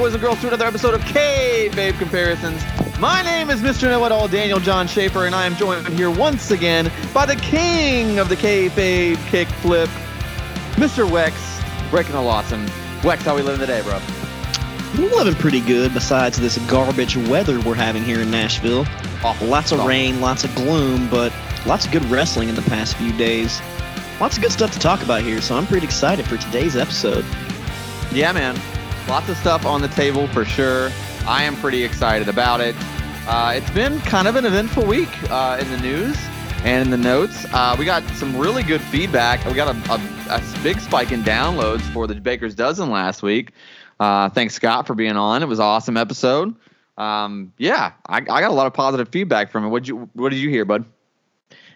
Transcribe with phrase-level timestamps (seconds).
[0.00, 2.62] Boys and girls, to another episode of K-Babe Comparisons.
[2.98, 3.82] My name is Mr.
[3.82, 8.30] Know-It-All, Daniel John Schaefer, and I am joined here once again by the king of
[8.30, 9.88] the K-Babe kickflip,
[10.76, 11.06] Mr.
[11.06, 11.34] Wex,
[11.90, 12.64] breaking the Lawson.
[13.02, 14.00] Wex, how we living today, bro?
[14.98, 18.86] We're living pretty good besides this garbage weather we're having here in Nashville.
[19.22, 19.48] Awful.
[19.48, 19.88] Lots of Awful.
[19.90, 21.30] rain, lots of gloom, but
[21.66, 23.60] lots of good wrestling in the past few days.
[24.18, 27.26] Lots of good stuff to talk about here, so I'm pretty excited for today's episode.
[28.12, 28.58] Yeah, man.
[29.10, 30.88] Lots of stuff on the table for sure.
[31.26, 32.76] I am pretty excited about it.
[33.26, 36.16] Uh, it's been kind of an eventful week uh, in the news
[36.62, 37.44] and in the notes.
[37.52, 39.44] Uh, we got some really good feedback.
[39.46, 43.50] We got a, a, a big spike in downloads for the Baker's Dozen last week.
[43.98, 45.42] Uh, thanks, Scott, for being on.
[45.42, 46.54] It was an awesome episode.
[46.96, 49.70] Um, yeah, I, I got a lot of positive feedback from it.
[49.70, 50.84] What you What did you hear, bud?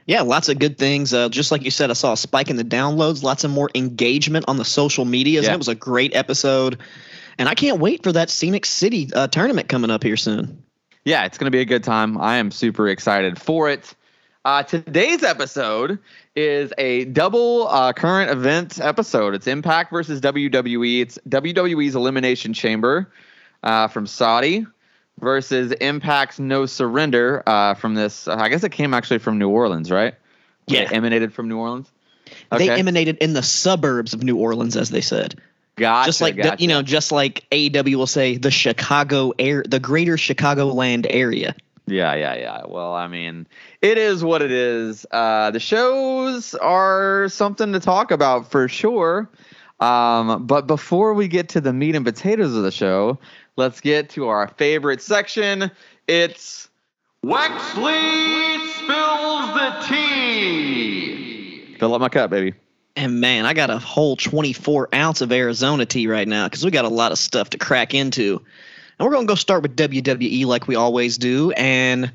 [0.06, 1.12] Yeah, lots of good things.
[1.12, 3.70] Uh, just like you said, I saw a spike in the downloads, lots of more
[3.74, 5.44] engagement on the social medias.
[5.44, 5.50] Yeah.
[5.50, 6.78] and It was a great episode.
[7.38, 10.62] And I can't wait for that Scenic City uh, tournament coming up here soon.
[11.04, 12.18] Yeah, it's going to be a good time.
[12.18, 13.94] I am super excited for it.
[14.44, 15.98] Uh, today's episode
[16.36, 19.34] is a double uh, current event episode.
[19.34, 21.00] It's Impact versus WWE.
[21.00, 23.10] It's WWE's Elimination Chamber
[23.62, 24.66] uh, from Saudi
[25.18, 28.28] versus Impact's No Surrender uh, from this.
[28.28, 30.14] I guess it came actually from New Orleans, right?
[30.66, 30.82] Yeah.
[30.82, 31.90] It emanated from New Orleans.
[32.50, 35.40] They emanated in the suburbs of New Orleans, as they said.
[35.76, 36.62] Gotcha, just like the- gotcha.
[36.62, 41.54] you know, just like AEW will say, the Chicago air, the greater Chicagoland area.
[41.86, 42.62] Yeah, yeah, yeah.
[42.66, 43.46] Well, I mean,
[43.82, 45.04] it is what it is.
[45.10, 49.28] Uh, the shows are something to talk about for sure.
[49.80, 53.18] Um, but before we get to the meat and potatoes of the show,
[53.56, 55.70] let's get to our favorite section.
[56.08, 56.68] It's
[57.24, 61.76] Wexley spills the tea.
[61.78, 62.54] Fill up my cup, baby.
[62.96, 66.70] And man, I got a whole 24 ounce of Arizona tea right now because we
[66.70, 68.40] got a lot of stuff to crack into.
[68.98, 71.50] And we're going to go start with WWE like we always do.
[71.52, 72.12] And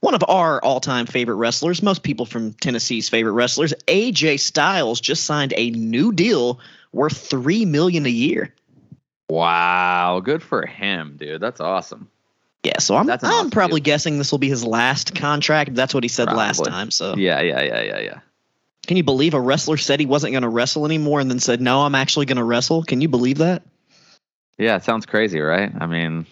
[0.00, 5.00] one of our all time favorite wrestlers, most people from Tennessee's favorite wrestlers, AJ Styles,
[5.00, 6.60] just signed a new deal
[6.92, 8.52] worth 3 million a year.
[9.28, 11.40] Wow, good for him, dude.
[11.40, 12.08] That's awesome.
[12.62, 13.92] Yeah, so I'm, I'm awesome probably deal.
[13.92, 15.74] guessing this will be his last contract.
[15.74, 16.90] That's what he said last time.
[16.90, 18.18] So Yeah, yeah, yeah, yeah, yeah.
[18.86, 21.60] Can you believe a wrestler said he wasn't going to wrestle anymore and then said,
[21.60, 22.82] no, I'm actually going to wrestle?
[22.82, 23.62] Can you believe that?
[24.58, 25.70] Yeah, it sounds crazy, right?
[25.78, 26.26] I mean,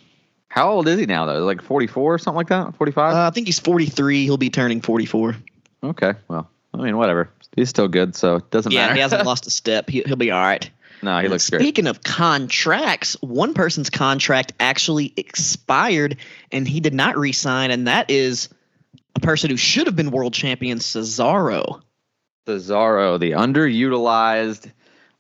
[0.49, 1.45] how old is he now though?
[1.45, 2.75] Like 44 or something like that?
[2.77, 3.15] 45?
[3.15, 4.25] Uh, I think he's 43.
[4.25, 5.37] He'll be turning 44.
[5.85, 6.13] okay.
[6.29, 7.29] Well, I mean, whatever.
[7.57, 8.91] He's still good, so it doesn't Yeah, matter.
[8.93, 9.89] Yeah, he hasn't lost a step.
[9.91, 10.69] He, he'll be all right.
[11.03, 11.61] no, he looks great.
[11.61, 16.17] Speaking of contracts, one person's contract actually expired
[16.51, 18.49] and he did not re-sign, and that is
[19.15, 21.81] a person who should have been world champion, Cesaro.
[22.47, 24.71] Cesaro, the underutilized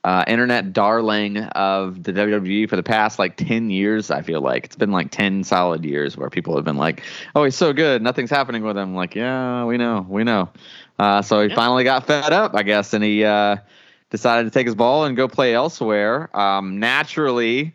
[0.04, 4.64] uh, internet darling of the WWE for the past like 10 years, I feel like.
[4.66, 7.02] It's been like 10 solid years where people have been like,
[7.34, 8.02] oh, he's so good.
[8.02, 8.94] Nothing's happening with him.
[8.94, 10.04] Like, yeah, we know.
[10.08, 10.50] We know.
[10.98, 11.54] Uh, so he Yeah.
[11.54, 13.56] finally got fed up, I guess, and he uh,
[14.10, 16.28] decided to take his ball and go play elsewhere.
[16.38, 17.74] Um, naturally,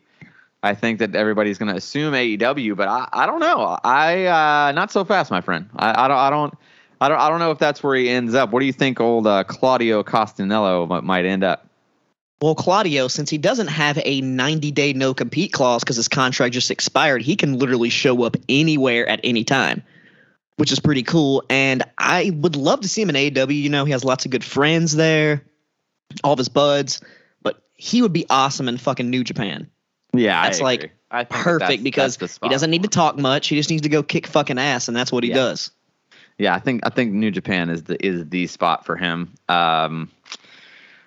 [0.62, 3.80] I think that everybody's going to assume AEW, but I, I don't know.
[3.84, 5.68] I uh, not so fast, my friend.
[5.76, 6.18] I, I don't.
[6.18, 6.54] I don't.
[7.02, 7.20] I don't.
[7.20, 8.52] I don't know if that's where he ends up.
[8.52, 11.66] What do you think, old uh, Claudio Castagnoli might, end up?
[12.42, 16.54] Well, Claudio, since he doesn't have a 90 day no compete clause because his contract
[16.54, 19.84] just expired, he can literally show up anywhere at any time,
[20.58, 21.44] which is pretty cool.
[21.50, 23.62] And I would love to see him in AEW.
[23.62, 25.44] You know, he has lots of good friends there,
[26.24, 27.02] all of his buds,
[27.44, 29.70] but he would be awesome in fucking New Japan.
[30.14, 30.92] Yeah, That's like.
[31.12, 33.48] I think Perfect that's- because that's he doesn't need to talk much.
[33.48, 35.36] He just needs to go kick fucking ass, and that's what he Yeah.
[35.38, 35.72] does.
[36.40, 39.34] Yeah, I think I think New Japan is the is the spot for him.
[39.50, 40.10] Um,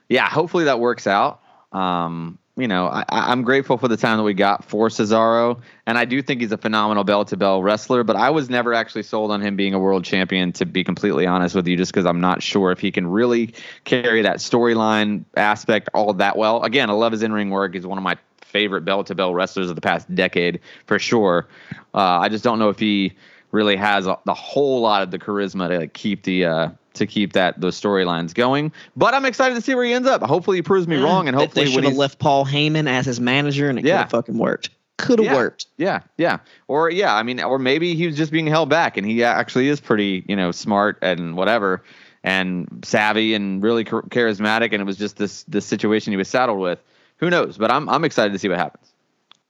[0.09, 1.41] yeah, hopefully that works out.
[1.72, 5.97] Um, you know, I, I'm grateful for the time that we got for Cesaro, and
[5.97, 8.04] I do think he's a phenomenal bell to bell wrestler.
[8.04, 11.27] But I was never actually sold on him being a world champion, to be completely
[11.27, 13.54] honest with you, just because I'm not sure if he can really
[13.84, 16.62] carry that storyline aspect all that well.
[16.62, 17.72] Again, I love his in ring work.
[17.72, 21.48] He's one of my favorite bell to bell wrestlers of the past decade for sure.
[21.95, 23.16] Uh, I just don't know if he
[23.53, 27.07] really has a, the whole lot of the charisma to like, keep the uh, to
[27.07, 28.72] keep that those storylines going.
[28.97, 30.22] But I'm excited to see where he ends up.
[30.22, 33.21] Hopefully, he proves me wrong, and hopefully, they should have left Paul Heyman as his
[33.21, 33.99] manager, and it Yeah.
[33.99, 34.71] could have fucking worked.
[34.99, 35.34] Could have Yeah.
[35.34, 35.66] worked.
[35.78, 36.39] Yeah, yeah,
[36.69, 37.15] or yeah.
[37.15, 40.25] I mean, or maybe he was just being held back, and he actually is pretty,
[40.28, 41.83] you know, smart and whatever,
[42.22, 46.59] and savvy and really charismatic, and it was just this this situation he was saddled
[46.59, 46.78] with.
[47.19, 47.57] Who knows?
[47.57, 48.93] But I'm I'm excited to see what happens.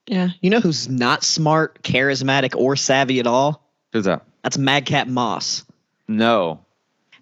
[0.07, 0.31] Yeah.
[0.41, 3.62] You know who's not smart, charismatic, or savvy at all?
[3.93, 4.23] Who's that?
[4.43, 5.65] That's Madcap Moss.
[6.09, 6.61] No.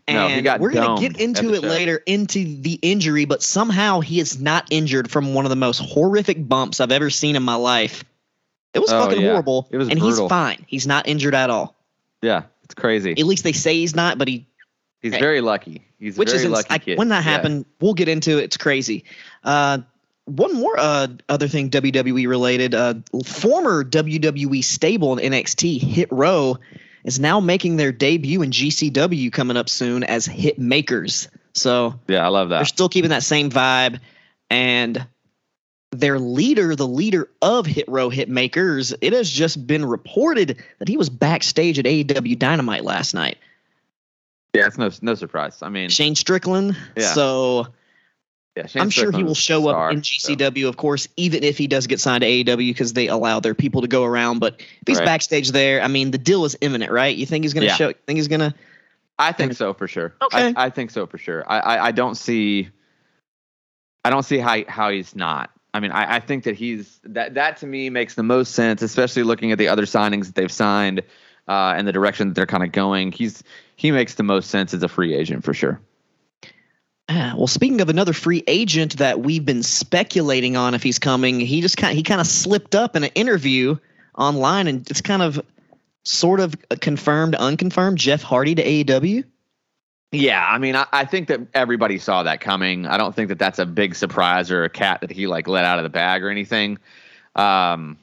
[0.08, 1.68] And No, he got we're gonna get into it show.
[1.68, 5.78] later into the injury, but somehow he is not injured from one of the most
[5.78, 8.04] horrific bumps I've ever seen in my life.
[8.74, 9.30] It was Oh, fucking yeah.
[9.30, 9.68] horrible.
[9.70, 10.24] It was and brutal.
[10.24, 10.64] he's fine.
[10.66, 11.76] He's not injured at all.
[12.22, 13.12] Yeah, it's crazy.
[13.12, 14.46] At least they say he's not, but he
[15.02, 15.20] He's Hey.
[15.20, 15.82] very lucky.
[15.98, 17.30] He's which very is lucky I- when that Yeah.
[17.30, 19.04] happened we'll get into it it's crazy
[19.44, 19.78] uh
[20.36, 22.74] one more uh, other thing WWE related.
[22.74, 22.94] Uh,
[23.24, 26.58] former WWE stable in NXT, Hit Row,
[27.04, 31.28] is now making their debut in GCW coming up soon as Hit Makers.
[31.54, 32.58] So Yeah, I love that.
[32.58, 34.00] they're still keeping that same vibe.
[34.48, 35.06] And
[35.92, 40.88] their leader, the leader of Hit Row Hit Makers, it has just been reported that
[40.88, 43.38] he was backstage at AEW Dynamite last night.
[44.54, 45.62] Yeah, it's no no surprise.
[45.62, 46.76] I mean, Shane Strickland.
[46.96, 47.12] Yeah.
[47.12, 47.68] So
[48.56, 50.34] yeah, Shane I'm sure he will show up star, in so.
[50.34, 53.54] GCW, of course, even if he does get signed to AEW because they allow their
[53.54, 54.40] people to go around.
[54.40, 55.04] But if he's Right.
[55.04, 57.16] backstage there, I mean, the deal is imminent, right?
[57.16, 57.76] You think he's going to Yeah.
[57.76, 57.92] show?
[58.06, 58.54] Think he's going to?
[59.18, 60.14] I think so for sure.
[60.22, 60.52] Okay.
[60.56, 61.44] I, I think so for sure.
[61.46, 62.70] I, I, I don't see
[64.04, 65.50] I don't see how how he's not.
[65.74, 68.82] I mean, I, I think that he's that that to me makes the most sense,
[68.82, 71.02] especially looking at the other signings that they've signed
[71.48, 73.12] uh, and the direction that they're kind of going.
[73.12, 73.44] He's
[73.76, 75.80] he makes the most sense as a free agent for sure.
[77.36, 81.60] Well, speaking of another free agent that we've been speculating on if he's coming, he
[81.60, 83.76] just kind he kind of slipped up in an interview
[84.16, 85.40] online and it's kind of
[86.04, 87.98] sort of confirmed, unconfirmed.
[87.98, 89.24] Jeff Hardy to AEW.
[90.12, 92.86] Yeah, I mean, I, I think that everybody saw that coming.
[92.86, 95.64] I don't think that that's a big surprise or a cat that he like let
[95.64, 96.78] out of the bag or anything.
[97.36, 97.96] Um,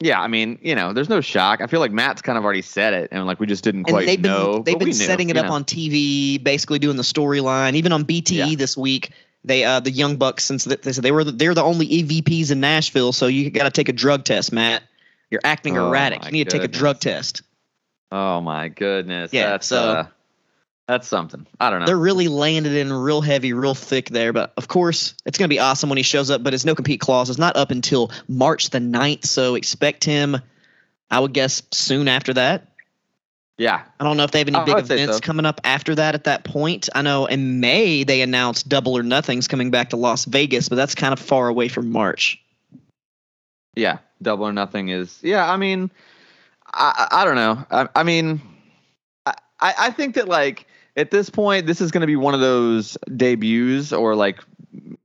[0.00, 1.60] yeah, I mean, you know, there's no shock.
[1.60, 3.88] I feel like Matt's kind of already said it, and like we just didn't And
[3.88, 4.58] quite they've been know.
[4.60, 5.52] they've been we knew, setting it up know.
[5.52, 7.74] on TV, basically doing the storyline.
[7.74, 8.56] Even on BTE Yeah.
[8.56, 9.10] this week,
[9.44, 12.50] they uh the Young Bucks since they said they were the, they're the only EVPs
[12.52, 14.82] in Nashville, so you got to take a drug test, Matt.
[15.30, 16.24] You're acting Oh, erratic.
[16.26, 17.42] You need to take a drug test.
[18.10, 19.32] Oh my goodness.
[19.34, 20.06] Yeah, That's, so- uh,
[20.88, 21.46] that's something.
[21.60, 21.86] I don't know.
[21.86, 24.32] They're really landed in real heavy, real thick there.
[24.32, 26.42] But of course, it's going to be awesome when he shows up.
[26.42, 30.38] But his no compete clause is not up until March the 9th, so expect him.
[31.10, 32.68] I would guess soon after that.
[33.58, 33.82] yeah.
[34.00, 35.20] I don't know if they have any big events so.
[35.20, 36.88] coming up after that at that point.
[36.94, 40.76] I know in May they announced Double or Nothing's coming back to Las Vegas, but
[40.76, 42.42] that's kind of far away from March.
[43.74, 43.98] Yeah.
[44.22, 45.18] Double or nothing is.
[45.22, 45.50] Yeah.
[45.50, 45.90] I mean,
[46.72, 47.66] I, I don't know.
[47.70, 48.40] I, I mean,
[49.26, 50.66] I I think that like
[50.98, 54.40] at this point, this is going to be one of those debuts or like.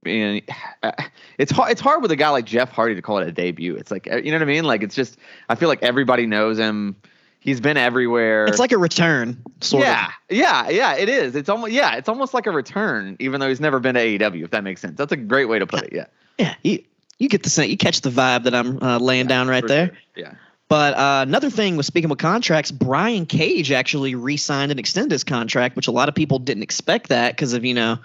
[0.05, 0.41] In,
[1.37, 1.71] it's hard.
[1.71, 3.75] It's hard with a guy like Jeff Hardy to call it a debut.
[3.75, 4.65] It's like you know what I mean.
[4.65, 5.17] Like it's just.
[5.47, 6.95] I feel like everybody knows him.
[7.39, 8.45] He's been everywhere.
[8.45, 10.13] It's like a return, sort yeah, of.
[10.29, 10.69] yeah, yeah.
[10.69, 10.95] Yeah.
[10.95, 11.35] It is.
[11.35, 11.95] It's almost yeah.
[11.95, 14.43] It's almost like a return, even though he's never been to AEW.
[14.43, 14.97] If that makes sense.
[14.97, 15.93] That's a great way to put it.
[15.93, 16.05] Yeah,
[16.37, 16.83] Yeah, you,
[17.19, 19.87] you get the sen- you catch the vibe that I'm uh, laying down right there.
[19.87, 19.97] sure.
[20.15, 20.33] Yeah.
[20.73, 25.23] But uh, another thing was speaking with contracts, Brian Cage actually re-signed and extended his
[25.23, 27.99] contract, which a lot of people didn't expect that because of you know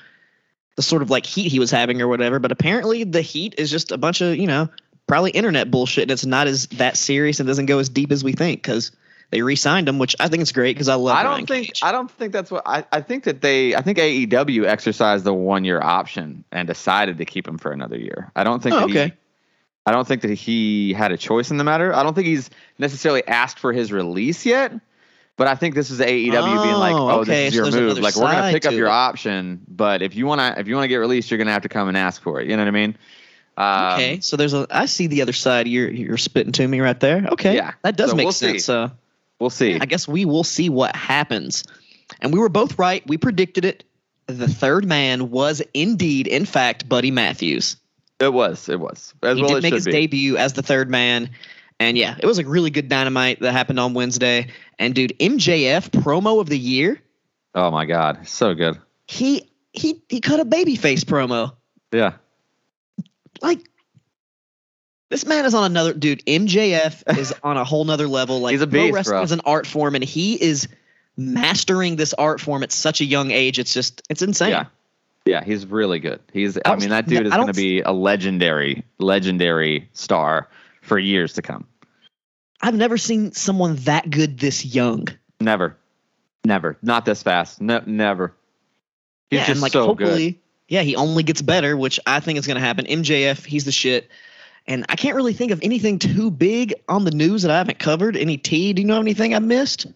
[0.76, 2.38] the sort of like heat he was having or whatever.
[2.38, 4.68] But apparently the heat is just a bunch of you know
[5.06, 8.22] probably internet bullshit, and it's not as that serious and doesn't go as deep as
[8.22, 8.92] we think because
[9.30, 11.16] they re-signed him, which I think is great because I love.
[11.16, 11.80] I Brian don't think Cage.
[11.82, 15.32] I don't think that's what I, I think that they I think AEW exercised the
[15.32, 18.30] one year option and decided to keep him for another year.
[18.36, 19.14] I don't think Oh, that he, okay.
[19.88, 21.94] I don't think that he had a choice in the matter.
[21.94, 24.72] I don't think he's necessarily asked for his release yet.
[25.36, 27.74] But I think this is AEW being like, Oh, "Oh, okay, this is your there's
[27.76, 27.98] move.
[28.00, 28.90] Like, we're gonna pick up your it.
[28.90, 31.86] option, but if you wanna, if you wanna get released, you're gonna have to come
[31.86, 32.48] and ask for it.
[32.50, 32.96] You know what I mean?
[33.56, 36.80] Um, Okay, so there's a I see the other side you're you're spitting to me
[36.80, 37.24] right there.
[37.32, 38.58] Okay, Yeah, that does so make we'll see.
[38.58, 38.68] sense.
[38.68, 38.90] Uh,
[39.38, 39.78] We'll see.
[39.80, 41.62] I guess we will see what happens.
[42.20, 43.06] And we were both right.
[43.06, 43.84] We predicted it.
[44.26, 47.76] The third man was indeed, in fact, Buddy Matthews.
[48.20, 48.68] It was.
[48.68, 49.14] It was.
[49.22, 49.92] As he well did it make his be.
[49.92, 51.30] debut as the third man.
[51.80, 54.48] And yeah, it was a really good dynamite that happened on Wednesday.
[54.78, 57.00] And dude, MJF promo of the year,
[57.54, 58.76] Oh my god, so good.
[59.06, 61.52] he he he cut a babyface promo.
[61.92, 62.14] Yeah.
[63.40, 63.60] Like
[65.10, 66.24] this man is on another dude.
[66.26, 68.40] MJF is on a whole nother level.
[68.40, 69.22] Like He's a pro wrestling bro.
[69.22, 70.66] is an art form, and he is
[71.16, 73.58] mastering this art form at such a young age.
[73.60, 74.50] It's just it's insane.
[74.50, 74.66] Yeah.
[75.28, 76.20] Yeah, he's really good.
[76.32, 80.48] He's I I mean that dude is going to be a legendary legendary star
[80.80, 81.66] for years to come.
[82.62, 85.06] I've never seen someone that good this young.
[85.38, 85.76] Never.
[86.44, 86.78] Never.
[86.80, 87.60] Not this fast.
[87.60, 88.34] No never.
[89.28, 90.40] He's yeah, just and like so hopefully, good.
[90.68, 92.86] yeah, he only gets better, which I think is going to happen.
[92.86, 94.08] MJF, he's the shit.
[94.66, 97.78] And I can't really think of anything too big on the news that I haven't
[97.78, 98.16] covered.
[98.16, 98.72] Any T?
[98.72, 99.86] Do you know anything I missed?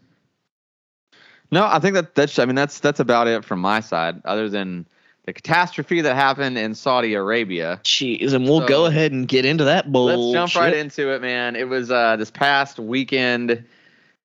[1.50, 4.50] No, I think that that's I mean that's that's about it from my side other
[4.50, 4.86] than
[5.24, 7.80] the catastrophe that happened in Saudi Arabia.
[7.84, 10.18] Jeez, and we'll So- go ahead and get into that bullshit.
[10.18, 11.56] Let's jump right into it, man.
[11.56, 13.64] It was uh this past weekend.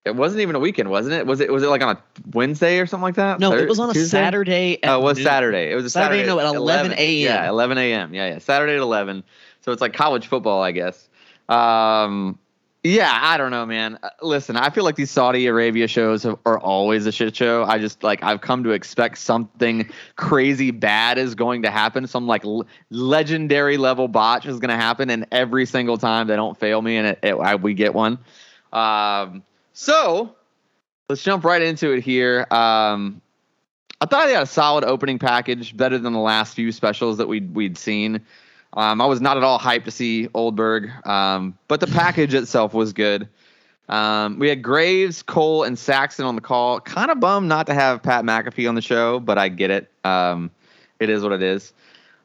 [0.06, 1.27] It wasn't even a weekend, wasn't it?
[1.27, 2.00] Was it was it like on a
[2.34, 3.39] Wednesday or something like that?
[3.42, 4.18] No, Thir- it was on a Tuesday?
[4.18, 4.80] Saturday.
[4.82, 5.25] At Oh, it was noon.
[5.25, 5.72] Saturday.
[5.72, 6.44] It was a Saturday, Saturday.
[6.44, 7.00] no, at 11 a.m..
[7.44, 8.13] Yeah, 11 a.m.
[8.13, 8.38] Yeah, yeah.
[8.39, 9.24] Saturday at 11.
[9.62, 11.10] So it's like college football, I guess.
[11.50, 12.39] Um,
[12.88, 14.00] Yeah, I don't know, man.
[14.01, 17.65] Uh, Listen, I feel like these Saudi Arabia shows have, are always a shit show.
[17.65, 22.08] I just like I've come to expect something crazy bad is going to happen.
[22.08, 26.38] Some like l- legendary level botch is going to happen, and every single time they
[26.38, 28.20] don't fail me, and it, it, I, we get one.
[28.72, 30.34] Um, so
[31.10, 32.48] let's jump right into it here.
[32.51, 33.22] Um,
[34.00, 37.27] I thought they had a solid opening package, better than the last few specials that
[37.27, 38.22] we'd we'd seen.
[38.74, 42.74] Um, I was not at all hyped to see Oldberg, um, but the package itself
[42.74, 43.27] was good.
[43.89, 46.79] Um, we had Graves, Cole, and Saxton on the call.
[46.81, 49.89] Kind of bummed not to have Pat McAfee on the show, but I get it.
[50.03, 50.51] Um,
[51.00, 51.74] it is what it is.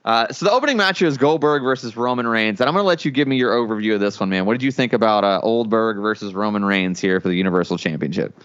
[0.04, 3.04] Uh, so the opening match is Goldberg versus Roman Reigns, and I'm going to let
[3.04, 4.46] you give me your overview of this one, man.
[4.46, 8.36] What did you think about uh, Oldberg versus Roman Reigns here for the Universal Championship?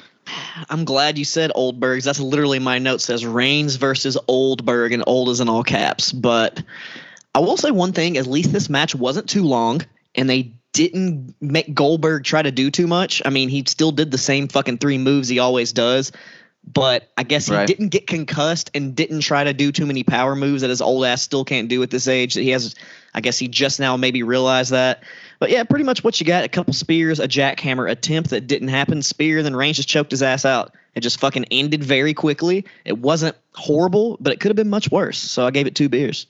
[0.70, 2.04] I'm glad you said Oldbergs.
[2.04, 6.12] That's literally my note says Reigns versus Oldberg, and old is in all caps.
[6.12, 6.62] But
[7.38, 11.36] I will say one thing: at least this match wasn't too long, and they didn't
[11.40, 13.22] make Goldberg try to do too much.
[13.24, 16.12] I mean, he still did the same fucking three moves he always does.
[16.66, 17.68] But I guess he Right.
[17.68, 21.06] didn't get concussed and didn't try to do too many power moves that his old
[21.06, 22.34] ass still can't do at this age.
[22.34, 22.74] That he has,
[23.14, 25.04] I guess he just now maybe realized that.
[25.40, 28.70] But yeah, pretty much what you got: a couple spears, a jackhammer attempt that didn't
[28.70, 30.74] happen, spear, then Reigns just choked his ass out.
[30.96, 32.66] It just fucking ended very quickly.
[32.84, 35.20] It wasn't horrible, but it could have been much worse.
[35.20, 36.26] So I gave it two beers.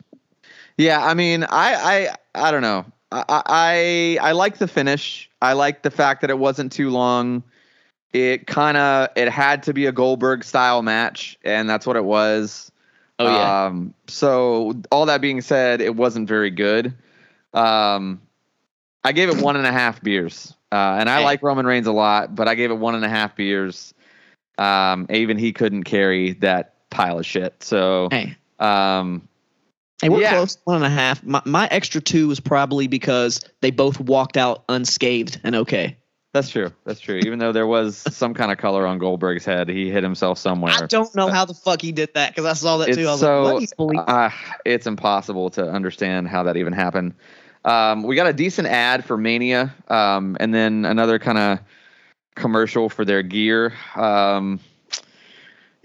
[0.78, 2.86] Yeah, I mean, I I I don't know.
[3.12, 5.30] I I I like the finish.
[5.42, 7.44] I like the fact that it wasn't too long.
[8.14, 12.06] It kind of it had to be a Goldberg style match, and that's what it
[12.06, 12.72] was.
[13.20, 16.94] Oh yeah, Um, so all that being said, it wasn't very good.
[17.54, 18.22] Um,
[19.04, 21.24] I gave it one and a half beers, uh, and I Hey.
[21.24, 23.94] like Roman Reigns a lot, but I gave it one and a half beers.
[24.60, 27.64] Um, even he couldn't carry that pile of shit.
[27.64, 29.28] So, hey, um,
[30.02, 30.32] hey, we're yeah.
[30.32, 30.58] close.
[30.64, 31.24] One and a half.
[31.24, 35.98] My, my extra two was probably because they both walked out unscathed and okay.
[36.34, 36.72] That's true.
[36.86, 37.20] That's true.
[37.26, 40.74] Even though there was some kind of color on Goldberg's head, he hit himself somewhere.
[40.74, 43.08] I don't know how the fuck he did that because I saw that too.
[43.08, 44.10] I was so like, what?
[44.10, 44.30] Uh,
[44.66, 47.14] it's impossible to understand how that even happened.
[47.66, 51.60] Um, we got a decent ad for Mania, um, and then another kind of
[52.36, 53.74] commercial for their gear.
[53.96, 54.60] Um,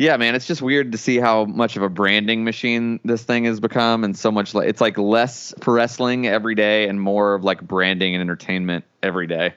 [0.02, 3.44] yeah, man, it's just weird to see how much of a branding machine this thing
[3.44, 7.35] has become, and so much like it's like less for wrestling every day and more
[7.35, 9.54] of like branding and entertainment every day.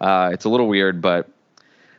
[0.00, 1.28] Uh, it's a little weird, but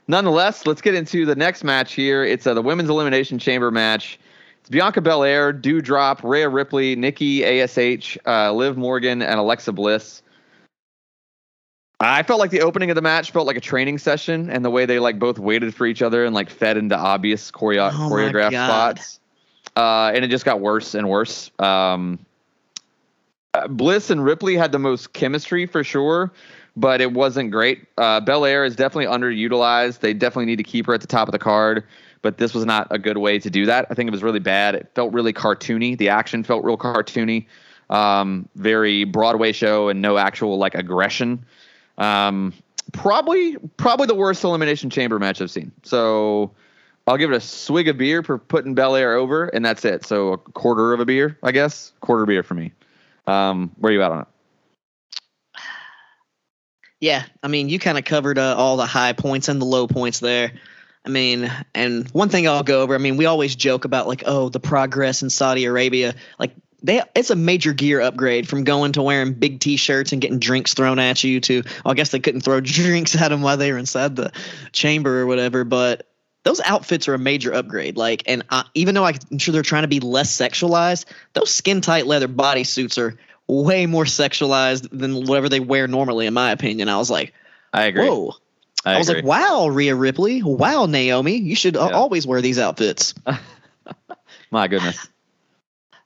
[0.07, 2.23] nonetheless, let's get into the next match here.
[2.23, 4.17] It's uh, the women's elimination chamber match.
[4.61, 10.23] It's Bianca Belair, Doudrop, Rhea Ripley, Nikki Ash, uh, Liv Morgan, and Alexa Bliss.
[11.99, 14.69] I felt like the opening of the match felt like a training session, and the
[14.69, 18.09] way they like both waited for each other and like fed into obvious choreo- Oh
[18.11, 19.19] choreographed spots.
[19.75, 21.49] Uh, and it just got worse and worse.
[21.59, 22.19] Um,
[23.53, 26.31] uh, Bliss and Ripley had the most chemistry for sure,
[26.75, 27.85] but it wasn't great.
[27.97, 29.99] Uh, Belair is definitely underutilized.
[29.99, 31.83] They definitely need to keep her at the top of the card,
[32.21, 33.87] but this was not a good way to do that.
[33.89, 34.75] I think it was really bad.
[34.75, 35.97] It felt really cartoony.
[35.97, 37.45] The action felt real cartoony,
[37.89, 41.45] um, very Broadway show, and no actual like aggression.
[41.97, 42.53] Um,
[42.91, 45.71] probably, probably the worst elimination chamber match I've seen.
[45.83, 46.51] So.
[47.05, 50.05] I'll give it a swig of beer for putting Belair over, and that's it.
[50.05, 51.91] So a quarter of a beer, I guess.
[51.99, 52.71] Quarter beer for me.
[53.27, 54.27] Um, where are you at on it?
[57.01, 59.85] Yeah, I mean, you kind of covered uh, all the high points and the low
[59.85, 60.53] points there.
[61.05, 62.95] I mean, and one thing I'll go over.
[62.95, 66.15] I mean, we always joke about like, oh, the progress in Saudi Arabia.
[66.39, 66.51] Like,
[66.83, 70.73] they it's a major gear upgrade from going to wearing big T-shirts and getting drinks
[70.73, 71.63] thrown at you to.
[71.83, 74.31] Well, I guess they couldn't throw drinks at them while they were inside the
[74.71, 76.07] chamber or whatever, but.
[76.45, 77.95] Those outfits are a major upgrade.
[77.95, 81.79] Like, and I, even though I'm sure they're trying to be less sexualized, those skin
[81.79, 86.89] tight leather bodysuits are way more sexualized than whatever they wear normally, in my opinion.
[86.89, 87.33] I was like,
[87.71, 88.09] I agree.
[88.09, 88.33] whoa.
[88.83, 89.21] I, I, was agree.
[89.21, 90.43] like, wow, Rhea Ripley.
[90.43, 91.37] Wow, Naomi.
[91.37, 91.91] You should Yeah.
[91.91, 93.13] always wear these outfits.
[94.51, 95.07] My goodness.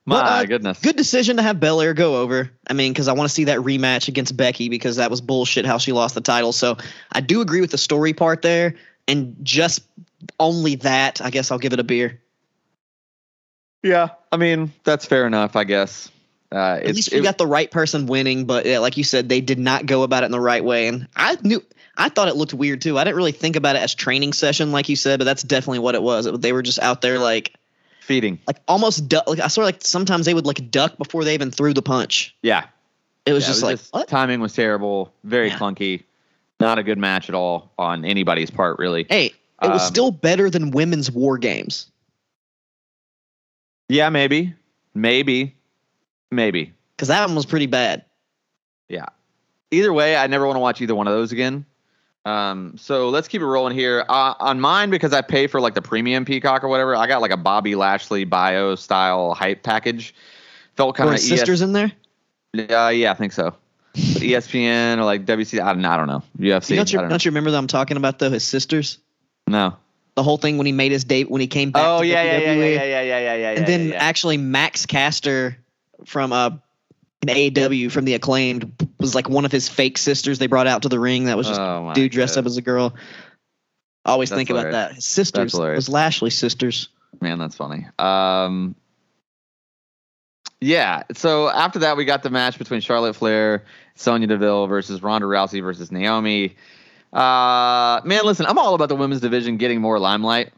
[0.07, 0.79] My But, uh, goodness.
[0.79, 2.49] Good decision to have Belair go over.
[2.69, 5.65] I mean, because I want to see that rematch against Becky because that was bullshit
[5.65, 6.53] how she lost the title.
[6.53, 6.77] So
[7.11, 8.75] I do agree with the story part there.
[9.09, 9.81] And just
[10.39, 12.21] only that, I guess I'll give it a beer.
[13.83, 16.09] Yeah, I mean that's fair enough, I guess.
[16.51, 19.03] Uh, At it's, least we it- got the right person winning, but yeah, like you
[19.03, 20.87] said, they did not go about it in the right way.
[20.87, 21.61] And I knew,
[21.97, 22.97] I thought it looked weird too.
[22.97, 25.79] I didn't really think about it as training session, like you said, but that's definitely
[25.79, 26.25] what it was.
[26.25, 27.53] It- They were just out there like,
[28.07, 28.39] feeding.
[28.47, 29.27] like almost duck.
[29.27, 31.81] Like I sort of like sometimes they would like duck before they even threw the
[31.83, 32.35] punch.
[32.41, 32.65] Yeah,
[33.25, 34.07] It was Yeah, just like what?
[34.07, 35.57] timing was terrible, very Yeah.
[35.59, 36.03] clunky,
[36.59, 39.05] not a good match at all on anybody's part, really.
[39.09, 41.91] Hey, it was Um, still better than women's war games
[43.89, 44.53] Yeah, maybe,
[44.93, 45.55] maybe,
[46.31, 46.73] maybe.
[46.95, 48.05] because that one was pretty bad.
[48.89, 49.05] Yeah.
[49.71, 51.65] Either way, I never want to watch either one of those again.
[52.27, 54.03] Um, so let's keep it rolling here.
[54.09, 57.21] Uh, on mine, because I pay for like the premium Peacock or whatever, I got
[57.21, 60.13] like a Bobby Lashley bio style hype package.
[60.75, 61.91] Felt kind of sisters in there?
[62.57, 63.55] Uh, yeah, I think so.
[63.95, 66.21] ESPN or like WC, I don't, I don't know.
[66.37, 66.75] UFC.
[66.75, 68.29] don't you don't, don't you remember that I'm talking about though?
[68.29, 68.99] His sisters.
[69.47, 69.75] No.
[70.15, 71.83] The whole thing when he made his date when he came back.
[71.85, 73.49] Oh yeah, yeah, yeah, yeah, yeah, yeah, yeah, yeah.
[73.51, 74.03] and then yeah, yeah.
[74.03, 75.57] actually Max Caster
[76.05, 76.51] from uh
[77.27, 80.81] an AW from the acclaimed was like one of his fake sisters they brought out
[80.83, 82.41] to the ring that was just Oh, dude dressed God.
[82.41, 82.95] up as a girl.
[84.05, 84.95] I always That's think about that.
[84.95, 85.87] His sisters hilarious.
[85.87, 86.89] was Lashley's sisters.
[87.21, 87.87] Man, that's funny.
[87.99, 88.75] Um,
[90.61, 91.03] yeah.
[91.13, 95.61] So after that, we got the match between Charlotte Flair, Sonya Deville versus Ronda Rousey
[95.61, 96.55] versus Naomi.
[97.13, 100.51] Uh, man, listen, I'm all about the women's division getting more limelight,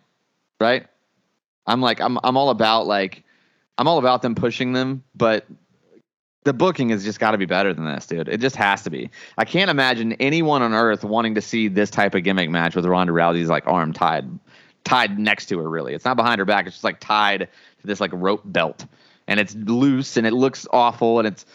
[0.60, 0.88] right?
[1.68, 3.24] I'm like, I'm, I'm all about like,
[3.78, 5.46] I'm all about them pushing them, but
[6.50, 8.28] the booking has just got to be better than this, dude.
[8.28, 9.12] It just has to be.
[9.38, 12.88] I can't imagine anyone on earth wanting to see this type of gimmick match with
[12.88, 14.28] Ronda Rousey's like arm tied,
[14.84, 15.70] tied next to her.
[15.70, 16.66] Really, it's not behind her back.
[16.66, 18.88] It's just like tied to this like rope belt,
[19.28, 21.46] and it's loose and it looks awful and it's,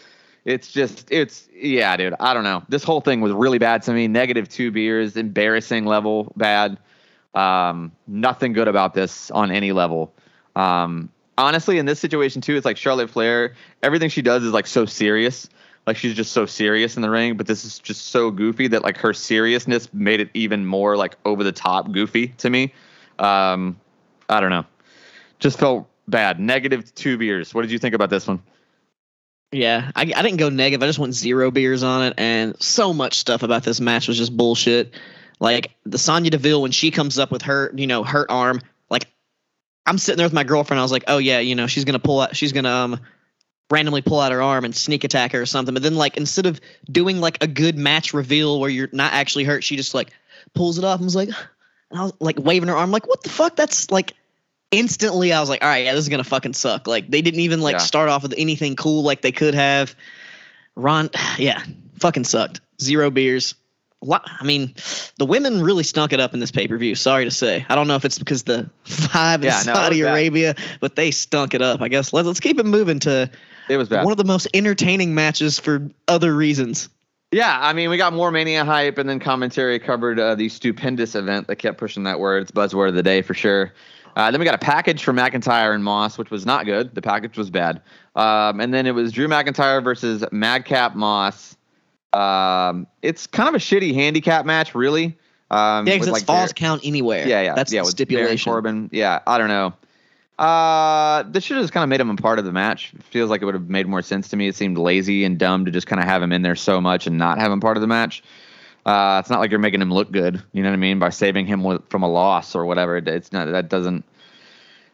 [0.45, 2.13] it's just it's yeah, dude.
[2.21, 2.63] I don't know.
[2.69, 4.07] This whole thing was really bad to me.
[4.07, 6.77] Negative two beers, embarrassing level bad.
[7.33, 10.13] Um, nothing good about this on any level.
[10.55, 13.55] Um, honestly, in this situation too, it's like Charlotte Flair.
[13.83, 15.49] Everything she does is like so serious.
[15.85, 18.83] Like she's just so serious in the ring, but this is just so goofy that
[18.83, 22.73] like her seriousness made it even more like over the top goofy to me.
[23.19, 23.79] Um,
[24.27, 24.65] I don't know.
[25.39, 26.39] Just felt bad.
[26.39, 27.53] Negative two beers.
[27.53, 28.41] What did you think about this one?
[29.51, 30.83] Yeah, I, I didn't go negative.
[30.83, 34.17] I just went zero beers on it, and so much stuff about this match was
[34.17, 34.93] just bullshit.
[35.39, 38.61] Like the Sonya Deville when she comes up with her, you know, hurt arm.
[39.85, 40.79] I'm sitting there with my girlfriend.
[40.79, 42.35] I was like, oh yeah, you know, she's gonna pull out.
[42.35, 42.99] She's gonna um
[43.71, 45.73] randomly pull out her arm and sneak attack her or something.
[45.73, 49.43] But then like instead of doing like a good match reveal where you're not actually
[49.43, 50.11] hurt, she just like
[50.53, 51.29] pulls it off and was like,
[51.91, 52.91] and I was like waving her arm.
[52.91, 53.55] Like what the fuck?
[53.55, 54.13] That's like
[54.71, 56.87] instantly I was like, all right, yeah, this is gonna fucking suck.
[56.87, 57.79] Like they didn't even like Yeah.
[57.79, 59.95] start off with anything cool like they could have.
[60.75, 61.63] Ron, yeah,
[61.99, 62.61] fucking sucked.
[62.81, 63.55] Zero beers.
[64.11, 64.73] I mean,
[65.17, 66.95] the women really stunk it up in this pay per view.
[66.95, 67.65] Sorry to say.
[67.69, 70.01] I don't know if it's because the vibe in Yeah, no, Saudi.
[70.01, 71.81] Arabia, but they stunk it up.
[71.81, 73.29] I guess let's let's keep it moving to
[73.69, 74.03] It was bad.
[74.03, 76.89] one of the most entertaining matches for other reasons.
[77.31, 81.15] Yeah, I mean, we got more Mania hype, and then commentary covered uh, the stupendous
[81.15, 82.43] event that kept pushing that word.
[82.43, 83.73] It's buzzword of the day for sure.
[84.15, 86.95] Uh, then we got a package for McIntyre and Moss, which was not good.
[86.95, 87.81] The package was bad.
[88.15, 91.54] Um, and then it was Drew McIntyre versus Madcap Moss.
[92.15, 95.17] Um, it's kind of a shitty handicap match, really.
[95.51, 97.27] Um, Yeah, because like, it's falls Bar- count anywhere.
[97.27, 97.81] yeah, yeah, that's yeah.
[97.81, 98.51] the with Baron stipulation.
[98.51, 98.89] Corbin.
[98.91, 99.73] Yeah, I don't know.
[100.37, 102.93] Uh, this should have just kind of made him a part of the match.
[102.93, 104.47] It feels like it would have made more sense to me.
[104.47, 107.07] It seemed lazy and dumb to just kind of have him in there so much
[107.07, 108.21] and not have him part of the match.
[108.85, 110.43] Uh, it's not like you're making him look good.
[110.51, 110.99] You know what I mean?
[110.99, 112.97] By saving him with, from a loss or whatever.
[112.97, 113.49] It- It's not.
[113.51, 114.03] That doesn't.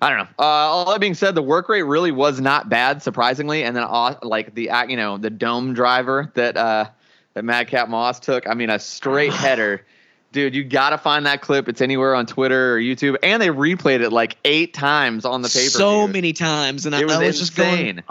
[0.01, 0.27] I don't know.
[0.39, 3.63] Uh, all that being said, the work rate really was not bad, surprisingly.
[3.63, 6.85] And then, uh, like the act, you know, the dome driver that uh,
[7.33, 8.47] that Madcap Moss took.
[8.47, 9.85] I mean, a straight header,
[10.31, 10.55] dude.
[10.55, 11.67] You gotta find that clip.
[11.69, 15.49] It's anywhere on Twitter or YouTube, and they replayed it like eight times on the
[15.49, 15.69] paper.
[15.69, 18.03] so many times, and I, was I was just going.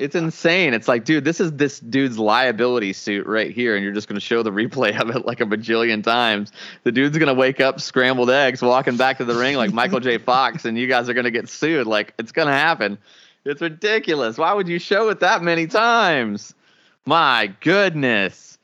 [0.00, 0.74] it's insane.
[0.74, 4.16] It's like, dude, this is this dude's liability suit right here, and you're just going
[4.16, 6.50] to show the replay of it like a bajillion times.
[6.82, 10.00] The dude's going to wake up scrambled eggs, walking back to the ring like Michael
[10.00, 10.18] J.
[10.24, 11.86] Fox, and you guys are going to get sued.
[11.86, 12.98] Like, it's going to happen.
[13.44, 14.36] It's ridiculous.
[14.36, 16.54] Why would you show it that many times?
[17.06, 18.58] My goodness.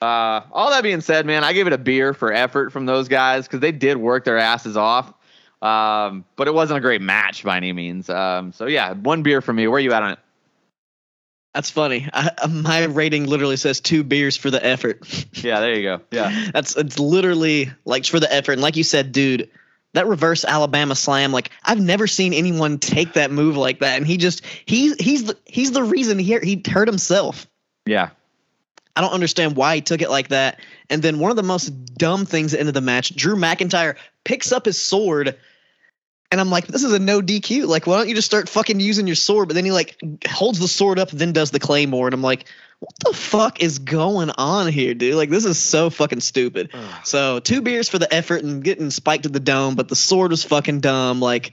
[0.00, 3.08] Uh, all that being said, man, I gave it a beer for effort from those
[3.08, 5.12] guys because they did work their asses off.
[5.60, 8.10] Um, but it wasn't a great match by any means.
[8.10, 9.68] Um, so yeah, one beer for me.
[9.68, 10.18] Where are you at on it?
[11.54, 12.08] That's funny.
[12.12, 15.26] I, uh, my rating literally says two beers for the effort.
[15.42, 16.00] Yeah, there you go.
[16.12, 16.50] Yeah.
[16.52, 18.52] That's it's literally like for the effort.
[18.52, 19.50] And like you said, dude,
[19.92, 23.96] that reverse Alabama slam, like I've never seen anyone take that move like that.
[23.96, 27.48] And he just he's he's the he's the reason he he hurt himself.
[27.86, 28.10] Yeah.
[28.94, 30.60] I don't understand why he took it like that.
[30.90, 33.36] And then one of the most dumb things at the end of the match, Drew
[33.36, 35.38] McIntyre picks up his sword.
[36.30, 37.66] And I'm like, this is a no DQ.
[37.66, 39.48] Like, why don't you just start fucking using your sword?
[39.48, 42.46] But then he like holds the sword up, then does the claymore, and I'm like,
[42.80, 45.14] what the fuck is going on here, dude?
[45.14, 46.70] Like, this is so fucking stupid.
[47.04, 50.32] So two beers for the effort and getting spiked to the dome, but the sword
[50.32, 51.20] was fucking dumb.
[51.20, 51.52] Like,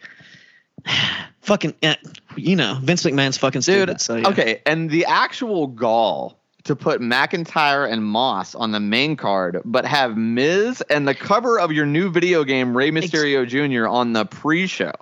[1.42, 1.96] fucking, eh,
[2.36, 3.88] you know, Vince McMahon's fucking stupid.
[3.88, 4.28] Dude, so, yeah.
[4.30, 4.62] okay.
[4.66, 10.18] And the actual gall to put McIntyre and Moss on the main card, but have
[10.18, 14.68] Miz and the cover of your new video game, Rey Mysterio Jr., on the pre
[14.68, 14.94] show.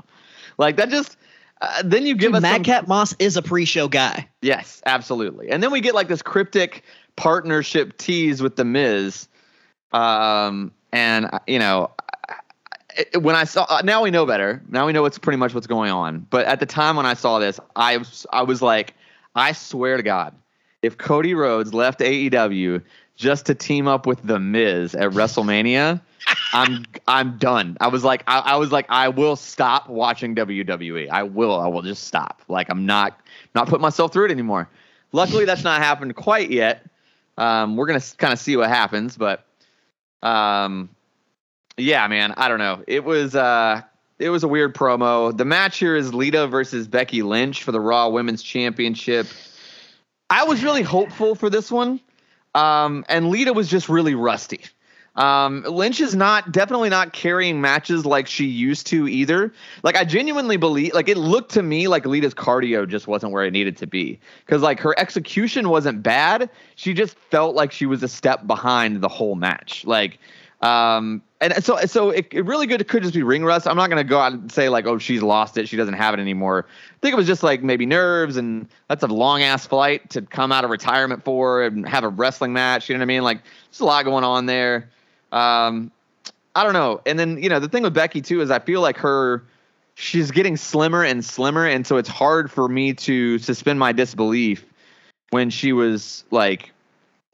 [0.57, 1.17] Like, that just.
[1.59, 4.29] Uh, then you give Dude, us some- Madcap Moss is a pre-show guy.
[4.43, 5.49] Yes, absolutely.
[5.49, 6.83] And then we get like this cryptic
[7.15, 9.27] partnership tease with the Miz.
[9.91, 11.91] Um, and you know,
[13.19, 14.61] when I saw uh, now we know better.
[14.69, 16.25] Now we know what's pretty much what's going on.
[16.29, 18.95] But at the time when I saw this, I was I was like,
[19.35, 20.35] I swear to God,
[20.81, 22.83] if Cody Rhodes left AEW
[23.15, 26.01] just to team up with The Miz at WrestleMania,
[26.53, 27.77] I'm I'm done.
[27.79, 31.09] I was like I, I, was like I will stop watching WWE.
[31.09, 31.59] I will.
[31.59, 32.41] I will just stop.
[32.47, 33.19] Like I'm not
[33.55, 34.69] not putting myself through it anymore.
[35.11, 36.85] Luckily, that's not happened quite yet.
[37.37, 39.45] Um, we're gonna kind of see what happens, but
[40.23, 40.89] um,
[41.77, 42.83] yeah, man, I don't know.
[42.87, 43.81] It was uh
[44.19, 45.35] it was a weird promo.
[45.35, 49.27] The match here is Lita versus Becky Lynch for the Raw Women's Championship.
[50.29, 52.01] I was really hopeful for this one.
[52.55, 54.61] Um, and Lita was just really rusty.
[55.15, 59.51] Um, Lynch is not definitely not carrying matches like she used to either.
[59.81, 63.43] Like I genuinely believe, like it looked to me like Lita's cardio just wasn't where
[63.43, 66.49] it needed to be because like her execution wasn't bad.
[66.75, 69.83] She just felt like she was a step behind the whole match.
[69.85, 70.19] Like
[70.61, 72.81] um, and so so it, it really good.
[72.81, 73.67] It could just be ring rust.
[73.67, 75.69] I'm not gonna go out and say like, oh, she's lost it.
[75.69, 76.65] She doesn't have it anymore.
[76.67, 80.23] I think it was just like maybe nerves, and that's a long ass flight to
[80.23, 82.89] come out of retirement for and have a wrestling match.
[82.89, 83.23] You know what I mean?
[83.23, 84.89] Like, there's a lot going on there.
[85.31, 85.91] Um,
[86.55, 87.01] I don't know.
[87.05, 89.43] And then you know the thing with Becky too is I feel like her
[89.93, 94.65] she's getting slimmer and slimmer, and so it's hard for me to suspend my disbelief
[95.29, 96.71] when she was like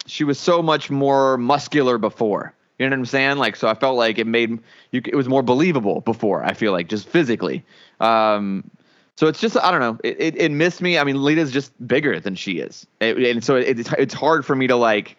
[0.08, 3.38] she was so much more muscular before you know what I'm saying?
[3.38, 4.60] Like, so I felt like it made
[4.92, 6.44] you, it was more believable before.
[6.44, 7.64] I feel like just physically.
[8.02, 8.70] Um,
[9.16, 9.98] so it's just I don't know.
[10.04, 10.98] It, it, it missed me.
[10.98, 14.46] I mean, Lita's just bigger than she is, it, and so it, it's it's hard
[14.46, 15.16] for me to like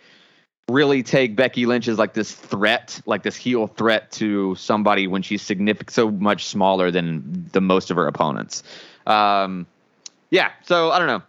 [0.68, 5.22] really take Becky Lynch as like this threat, like this heel threat to somebody when
[5.22, 8.62] she's significant, so much smaller than the most of her opponents.
[9.06, 9.66] Um,
[10.30, 10.50] yeah.
[10.64, 11.22] So I don't know.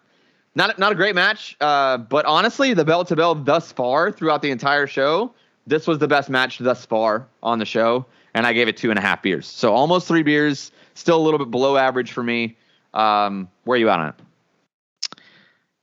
[0.55, 4.41] Not not a great match, uh, but honestly, the bell to bell thus far throughout
[4.41, 5.33] the entire show
[5.67, 8.89] this was the best match thus far on the show, and I gave it two
[8.89, 9.47] and a half beers.
[9.47, 12.57] So almost three beers, still a little bit below average for me.
[12.93, 14.15] Um, where are you at on it?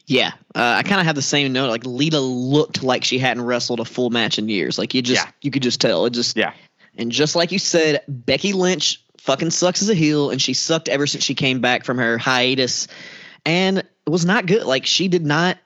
[0.06, 1.68] Yeah, uh, I kind of have the same note.
[1.68, 4.78] Like Lita looked like she hadn't wrestled a full match in years.
[4.78, 5.30] Like you just, yeah.
[5.40, 6.06] you could just tell.
[6.06, 6.52] It just, yeah.
[6.96, 10.88] And just like you said, Becky Lynch fucking sucks as a heel, and she sucked
[10.88, 12.88] ever since she came back from her hiatus,
[13.46, 14.64] and it was not good.
[14.64, 15.58] Like she did not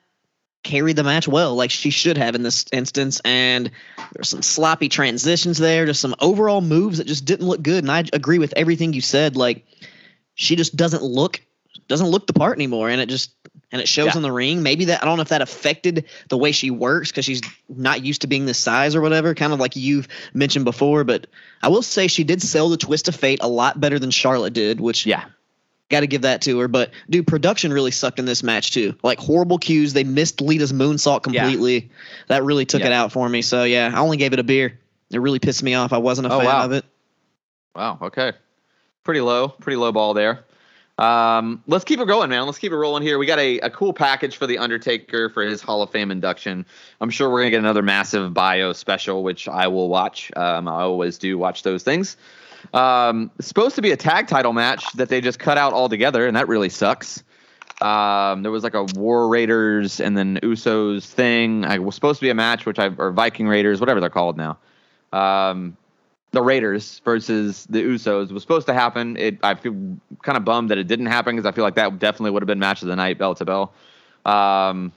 [0.66, 3.20] carry the match well, like she should have in this instance.
[3.24, 3.70] And
[4.12, 7.84] there's some sloppy transitions there, just some overall moves that just didn't look good.
[7.84, 9.36] And I agree with everything you said.
[9.36, 9.64] Like
[10.34, 11.40] she just doesn't look
[11.88, 13.30] doesn't look the part anymore, and it just
[13.70, 14.16] and it shows yeah.
[14.16, 14.62] in the ring.
[14.62, 18.04] Maybe that I don't know if that affected the way she works because she's not
[18.04, 19.34] used to being this size or whatever.
[19.34, 21.28] Kind of like you've mentioned before, but
[21.62, 24.52] I will say she did sell the twist of fate a lot better than Charlotte
[24.52, 25.26] did, which yeah
[25.88, 26.68] Got to give that to her.
[26.68, 28.96] But dude, production really sucked in this match too.
[29.02, 29.92] Like horrible cues.
[29.92, 31.74] They missed Lita's moonsault completely.
[31.74, 31.88] Yeah.
[32.28, 32.88] That really took yeah.
[32.88, 33.42] it out for me.
[33.42, 34.78] So yeah, I only gave it a beer.
[35.10, 35.92] It really pissed me off.
[35.92, 36.64] I wasn't a oh, fan wow.
[36.64, 36.84] of it.
[37.76, 37.98] Wow.
[38.02, 38.32] Okay.
[39.04, 39.48] Pretty low.
[39.48, 40.44] Pretty low ball there.
[40.98, 42.46] Um, let's keep it going, man.
[42.46, 43.18] Let's keep it rolling here.
[43.18, 46.64] We got a, a cool package for the Undertaker for his Hall of Fame induction.
[47.00, 50.32] I'm sure we're gonna get another massive bio special, which I will watch.
[50.34, 52.16] Um, I always do watch those things.
[52.74, 56.36] Um, supposed to be a tag title match that they just cut out altogether, and
[56.36, 57.22] that really sucks.
[57.80, 61.64] Um, there was like a War Raiders and then Usos thing.
[61.64, 64.36] I was supposed to be a match, which I or Viking Raiders, whatever they're called
[64.36, 64.58] now.
[65.12, 65.76] Um,
[66.32, 69.16] the Raiders versus the Usos was supposed to happen.
[69.16, 69.74] It I feel
[70.22, 72.46] kind of bummed that it didn't happen because I feel like that definitely would have
[72.46, 73.72] been match of the night, bell to bell.
[74.24, 74.92] Um,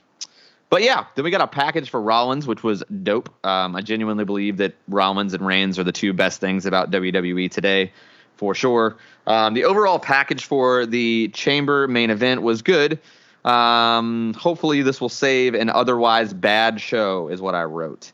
[0.70, 3.28] but yeah, then we got a package for Rollins, which was dope.
[3.44, 7.50] Um, I genuinely believe that Rollins and Reigns are the two best things about WWE
[7.50, 7.92] today,
[8.36, 8.96] for sure.
[9.26, 13.00] Um, the overall package for the Chamber main event was good.
[13.44, 18.12] Um, hopefully, this will save an otherwise bad show, is what I wrote.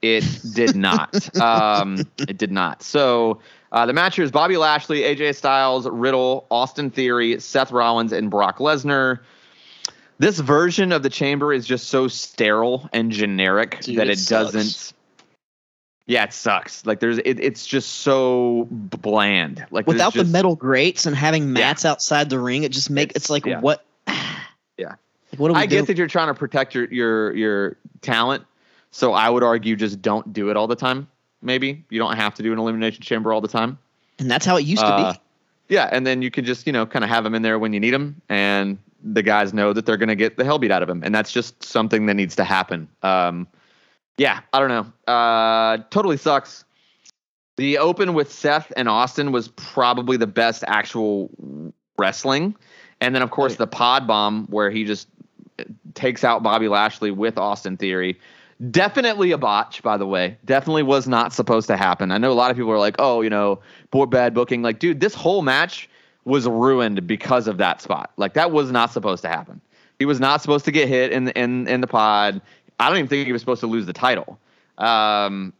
[0.00, 1.36] It did not.
[1.40, 2.82] um, it did not.
[2.82, 8.28] So uh, the match is Bobby Lashley, AJ Styles, Riddle, Austin Theory, Seth Rollins, and
[8.28, 9.20] Brock Lesnar
[10.22, 14.28] this version of the chamber is just so sterile and generic Dude, that it, it
[14.28, 14.92] doesn't
[16.06, 16.86] yeah it sucks.
[16.86, 19.66] Like there's it, it's just so bland.
[19.72, 21.90] Like without just, the metal grates and having mats yeah.
[21.90, 23.60] outside the ring it just makes it's, it's like yeah.
[23.60, 23.84] what?
[24.78, 24.94] Yeah.
[25.30, 25.76] Like, what do we i do?
[25.76, 28.44] get that you're trying to protect your your your talent
[28.90, 31.08] so i would argue just don't do it all the time
[31.42, 31.84] maybe.
[31.90, 33.78] You don't have to do an elimination chamber all the time.
[34.18, 35.20] And that's how it used uh, to be.
[35.74, 37.72] Yeah and then you can just you know kind of have them in there when
[37.74, 40.70] you need them and the guys know that they're going to get the hell beat
[40.70, 42.88] out of him, and that's just something that needs to happen.
[43.02, 43.48] Um,
[44.18, 45.12] yeah, I don't know.
[45.12, 46.64] Uh, totally sucks.
[47.56, 51.30] The open with Seth and Austin was probably the best actual
[51.98, 52.56] wrestling,
[53.00, 55.08] and then of course the pod bomb where he just
[55.94, 58.18] takes out Bobby Lashley with Austin Theory.
[58.70, 60.38] Definitely a botch, by the way.
[60.44, 62.12] Definitely was not supposed to happen.
[62.12, 63.60] I know a lot of people are like, "Oh, you know,
[63.90, 65.88] poor bad booking." Like, dude, this whole match
[66.24, 68.12] was ruined because of that spot.
[68.16, 69.60] Like, that was not supposed to happen.
[69.98, 72.40] He was not supposed to get hit in in in the pod.
[72.80, 74.38] I don't even think he was supposed to lose the title.
[74.78, 75.52] Um,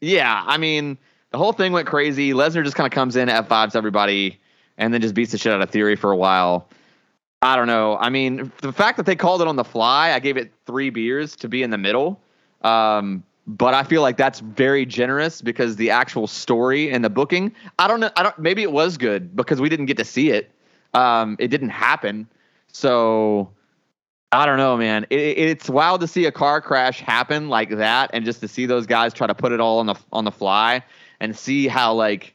[0.00, 0.96] yeah, I mean,
[1.32, 2.32] the whole thing went crazy.
[2.32, 4.38] Lesnar just kind of comes in, F5s everybody,
[4.78, 6.68] and then just beats the shit out of Theory for a while.
[7.42, 7.96] I don't know.
[7.98, 10.90] I mean, the fact that they called it on the fly, I gave it three
[10.90, 12.20] beers to be in the middle.
[12.62, 17.54] Um, but I feel like that's very generous because the actual story and the booking,
[17.78, 18.10] I don't know.
[18.16, 18.38] I don't.
[18.38, 20.50] Maybe it was good because we didn't get to see it.
[20.94, 22.26] Um, it didn't happen.
[22.68, 23.50] So
[24.32, 25.06] I don't know, man.
[25.10, 28.66] It, it's wild to see a car crash happen like that, and just to see
[28.66, 30.82] those guys try to put it all on the on the fly,
[31.20, 32.34] and see how like,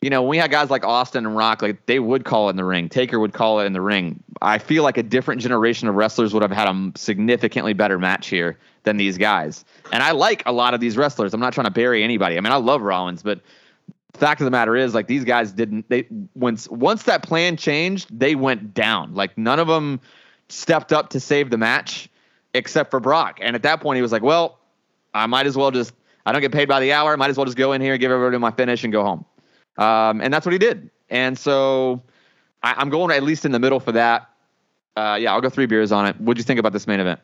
[0.00, 2.50] you know, when we had guys like Austin and Rock, like they would call it
[2.50, 2.88] in the ring.
[2.88, 4.22] Taker would call it in the ring.
[4.40, 8.28] I feel like a different generation of wrestlers would have had a significantly better match
[8.28, 9.64] here than these guys.
[9.92, 11.34] And I like a lot of these wrestlers.
[11.34, 12.38] I'm not trying to bury anybody.
[12.38, 13.40] I mean, I love Rollins, but
[14.14, 15.88] fact of the matter is, like these guys didn't.
[15.88, 19.14] They once once that plan changed, they went down.
[19.14, 20.00] Like none of them
[20.48, 22.08] stepped up to save the match,
[22.54, 23.38] except for Brock.
[23.42, 24.58] And at that point, he was like, "Well,
[25.12, 25.92] I might as well just.
[26.24, 27.12] I don't get paid by the hour.
[27.12, 29.24] I might as well just go in here, give everybody my finish, and go home."
[29.78, 30.90] Um, and that's what he did.
[31.08, 32.02] And so
[32.62, 34.28] I, am going at least in the middle for that.
[34.96, 36.20] Uh, yeah, I'll go three beers on it.
[36.20, 37.20] What'd you think about this main event?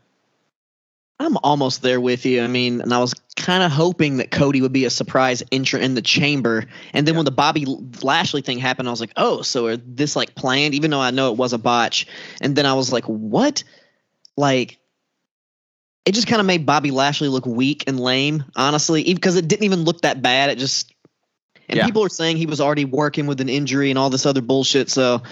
[1.18, 2.42] I'm almost there with you.
[2.42, 5.84] I mean, and I was kind of hoping that Cody would be a surprise entrant
[5.84, 6.66] in the chamber.
[6.92, 7.18] And then yeah.
[7.18, 7.66] when the Bobby
[8.02, 10.74] Lashley thing happened, I was like, oh, so are this like planned?
[10.74, 12.06] Even though I know it was a botch.
[12.40, 13.62] And then I was like, what?
[14.36, 14.78] Like,
[16.04, 19.64] it just kind of made Bobby Lashley look weak and lame, honestly, because it didn't
[19.64, 20.50] even look that bad.
[20.50, 20.93] It just,
[21.68, 21.87] and yeah.
[21.87, 24.90] people are saying he was already working with an injury and all this other bullshit.
[24.90, 25.22] So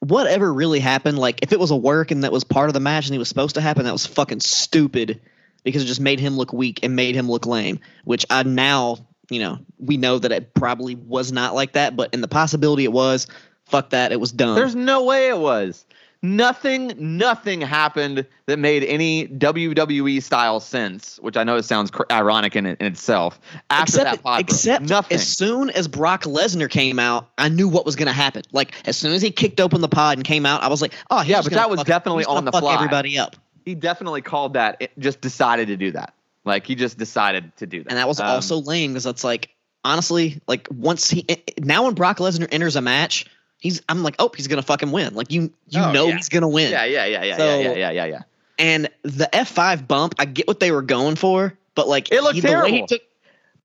[0.00, 2.80] whatever really happened, like if it was a work and that was part of the
[2.80, 5.20] match and it was supposed to happen, that was fucking stupid
[5.62, 7.80] because it just made him look weak and made him look lame.
[8.04, 8.98] Which I now,
[9.28, 12.84] you know, we know that it probably was not like that, but in the possibility
[12.84, 13.26] it was,
[13.64, 14.56] fuck that, it was done.
[14.56, 15.84] There's no way it was.
[16.22, 22.02] Nothing, nothing happened that made any WWE style sense, which I know it sounds cr-
[22.10, 23.40] ironic in, in itself.
[23.70, 25.14] After except, that pod, except nothing.
[25.14, 28.42] as soon as Brock Lesnar came out, I knew what was going to happen.
[28.52, 30.92] Like as soon as he kicked open the pod and came out, I was like,
[31.10, 32.74] oh yeah, but that was definitely on the fly.
[32.74, 33.36] Everybody up.
[33.64, 34.76] He definitely called that.
[34.80, 36.12] It just decided to do that.
[36.44, 37.90] Like he just decided to do that.
[37.90, 39.54] And that was um, also lame because that's like
[39.84, 41.24] honestly, like once he
[41.58, 43.24] now when Brock Lesnar enters a match
[43.60, 45.14] he's I'm like, oh, he's gonna fucking win.
[45.14, 46.16] Like you you oh, know yeah.
[46.16, 46.70] he's gonna win.
[46.70, 48.22] Yeah, yeah, yeah, yeah, so, yeah, yeah, yeah, yeah.
[48.58, 52.34] And the F5 bump, I get what they were going for, but like it looked
[52.34, 52.66] he, terrible.
[52.66, 53.02] The way he took,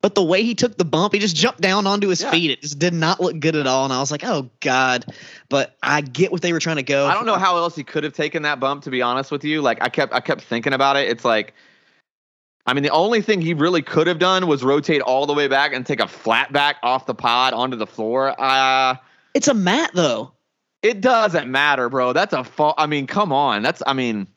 [0.01, 2.31] but the way he took the bump, he just jumped down onto his yeah.
[2.31, 2.51] feet.
[2.51, 3.85] It just did not look good at all.
[3.85, 5.05] And I was like, oh god.
[5.49, 7.07] But I get what they were trying to go.
[7.07, 8.83] I don't know how else he could have taken that bump.
[8.83, 11.09] To be honest with you, like I kept I kept thinking about it.
[11.09, 11.53] It's like.
[12.67, 15.47] I mean, the only thing he really could have done was rotate all the way
[15.47, 18.33] back and take a flat back off the pod onto the floor.
[18.41, 18.95] Uh,
[19.35, 20.31] it's a mat, though.
[20.81, 22.13] It doesn't matter, bro.
[22.13, 22.73] That's a fall.
[22.77, 23.61] I mean, come on.
[23.63, 24.27] That's I mean,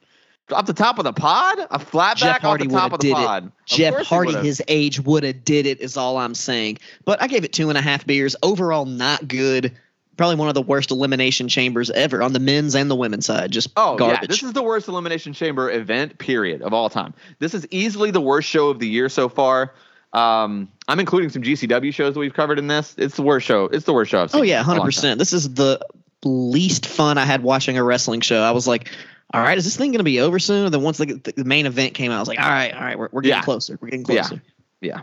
[0.51, 3.13] off the top of the pod, a flat Jeff Hardy off the top of the
[3.13, 3.47] pod.
[3.47, 3.53] It.
[3.67, 5.81] Jeff Hardy, his age, would have did it.
[5.81, 6.79] Is all I'm saying.
[7.05, 8.35] But I gave it two and a half beers.
[8.43, 9.77] Overall, not good.
[10.17, 13.53] Probably one of the worst elimination chambers ever on the men's and the women's side.
[13.53, 14.23] Just oh garbage.
[14.23, 17.15] yeah, this is the worst elimination chamber event period of all time.
[17.39, 19.75] This is easily the worst show of the year so far.
[20.13, 22.95] Um, I'm including some GCW shows that we've covered in this.
[22.97, 23.67] It's the worst show.
[23.67, 24.27] It's the worst show.
[24.33, 25.19] oh yeah, hundred percent.
[25.19, 25.81] This is the
[26.25, 28.43] least fun I had watching a wrestling show.
[28.43, 28.91] I was like,
[29.35, 30.65] all right, is this thing going to be over soon?
[30.65, 32.81] And then once the, the, main event came out, I was like, all right, all
[32.81, 33.43] right, we're, we're getting yeah.
[33.43, 33.79] closer.
[33.81, 34.43] We're getting closer.
[34.81, 34.97] Yeah.
[34.97, 35.03] yeah.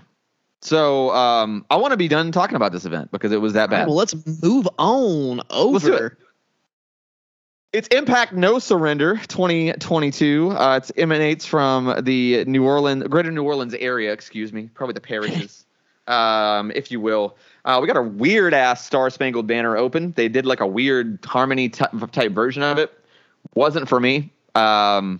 [0.62, 3.70] So um, I want to be done talking about this event because it was that
[3.70, 3.82] bad.
[3.82, 6.18] Right, well, let's move on over.
[7.76, 7.78] It.
[7.78, 10.52] It's Impact No Surrender 2022.
[10.52, 15.02] Uh, it emanates from the New Orleans, Greater New Orleans area, excuse me, probably the
[15.02, 15.66] parishes,
[16.08, 17.36] um, if you will.
[17.66, 20.14] Uh, we got a weird ass Star Spangled Banner open.
[20.16, 22.98] They did like a weird harmony t- type version of it.
[23.54, 24.32] Wasn't for me.
[24.56, 25.20] Um,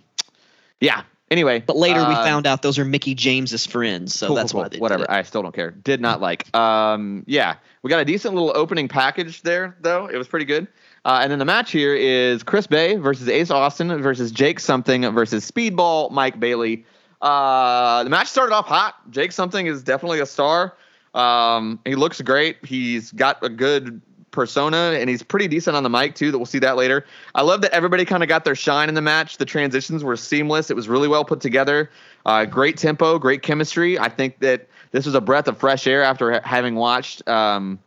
[0.80, 1.04] yeah.
[1.32, 4.52] Anyway, but later uh, we found out those are Mickie James's friends, so cool, that's
[4.52, 5.10] cool, why they whatever.
[5.10, 5.72] I still don't care.
[5.72, 6.56] Did not like.
[6.56, 10.06] Um, yeah, we got a decent little opening package there, though.
[10.06, 10.68] It was pretty good.
[11.06, 15.08] Uh, and then the match here is Chris Bey versus Ace Austin versus Jake Something
[15.14, 16.84] versus Speedball Mike Bailey.
[17.22, 18.96] Uh, the match started off hot.
[19.12, 20.76] Jake Something is definitely a star.
[21.14, 22.58] Um, he looks great.
[22.66, 26.46] He's got a good persona and he's pretty decent on the mic too that we'll
[26.46, 29.38] see that later i love that everybody kind of got their shine in the match
[29.38, 31.90] the transitions were seamless it was really well put together
[32.26, 36.04] uh, great tempo great chemistry i think that this was a breath of fresh air
[36.04, 37.80] after ha- having watched um,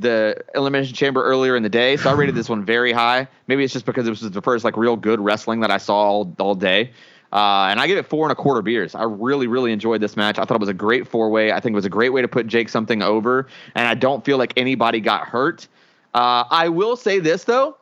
[0.00, 3.64] the elimination chamber earlier in the day so i rated this one very high maybe
[3.64, 6.34] it's just because it was the first like real good wrestling that i saw all,
[6.38, 6.90] all day
[7.30, 8.94] Uh, and I give it four and a quarter beers.
[8.94, 10.38] I really, really enjoyed this match.
[10.38, 11.52] I thought it was a great four way.
[11.52, 14.24] I think it was a great way to put Jake something over, and I don't
[14.24, 15.68] feel like anybody got hurt.
[16.14, 17.76] Uh, I will say this though,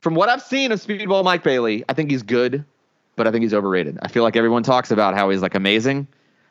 [0.00, 2.64] from what I've seen of Speedball Mike Bailey, I think he's good,
[3.16, 3.98] but I think he's overrated.
[4.02, 6.06] I feel like everyone talks about how he's like amazing.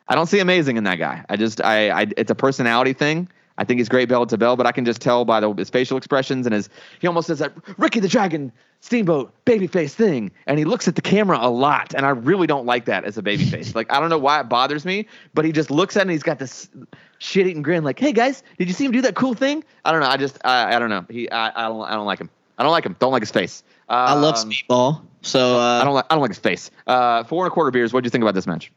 [0.10, 1.24] I don't see amazing in that guy.
[1.30, 3.30] I just, I, I it's a personality thing.
[3.60, 5.70] I think he's great bell to bell, but I can just tell by the, his
[5.70, 6.70] facial expressions and his
[7.00, 11.02] he almost does that Ricky the Dragon Steamboat babyface thing, and he looks at the
[11.02, 13.76] camera a lot, and I really don't like that as a babyface.
[13.76, 16.12] like I don't know why it bothers me, but he just looks at it and
[16.12, 16.70] he's got this
[17.18, 19.92] shit eating grin, like, "Hey guys, did you see him do that cool thing?" I
[19.92, 20.08] don't know.
[20.08, 21.06] I just I, I don't know.
[21.10, 22.30] He I, I don't I don't like him.
[22.58, 22.96] I don't like him.
[23.00, 23.64] Don't like his face.
[23.90, 25.02] Um, I love Speedball.
[25.22, 26.72] So uh, I don't like I don't like his face.
[26.88, 27.92] Uh, four and a quarter beers.
[27.92, 28.72] What do you think about this match?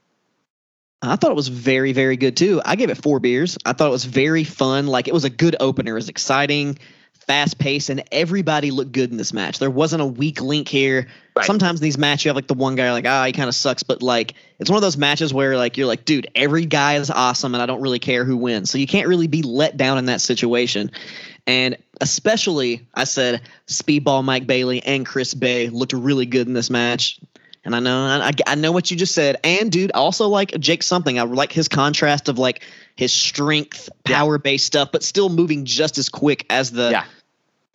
[1.03, 2.63] I thought it was very, very good too.
[2.65, 3.59] I gave it four beers.
[3.65, 4.87] I thought it was very fun.
[4.87, 5.93] Like it was a good opener.
[5.93, 6.79] It was exciting,
[7.27, 9.59] fast paced, and everybody looked good in this match.
[9.59, 11.09] There wasn't a weak link here.
[11.35, 11.45] Right.
[11.45, 13.55] Sometimes in these matches you have like the one guy like, ah, he kind of
[13.55, 16.95] sucks, but like it's one of those matches where like you're like, dude, every guy
[16.95, 18.71] is awesome, and I don't really care who wins.
[18.71, 20.93] So you can't really be let down in that situation.
[21.49, 26.71] And especially, I said, Speedball Mike Bailey and Chris Bey looked really good in this
[26.71, 27.19] match.
[27.65, 29.37] And I know I, I know what you just said.
[29.45, 31.19] And dude, I also like Jake something.
[31.19, 32.63] I like his contrast of like
[32.97, 37.05] his strength, power based stuff, but still moving just as quick as the Yeah.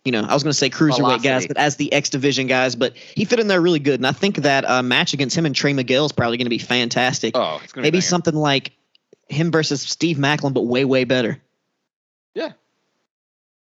[0.04, 2.76] you know, I was going to say cruiserweight guys, but as the X division guys,
[2.76, 3.98] but he fit in there really good.
[3.98, 6.50] And I think that uh, match against him and Trey Miguel is probably going to
[6.50, 7.34] be fantastic.
[7.34, 8.72] Oh, it's gonna Maybe be something like
[9.28, 11.40] him versus Steve Maclin, but way, way better.
[12.34, 12.52] Yeah.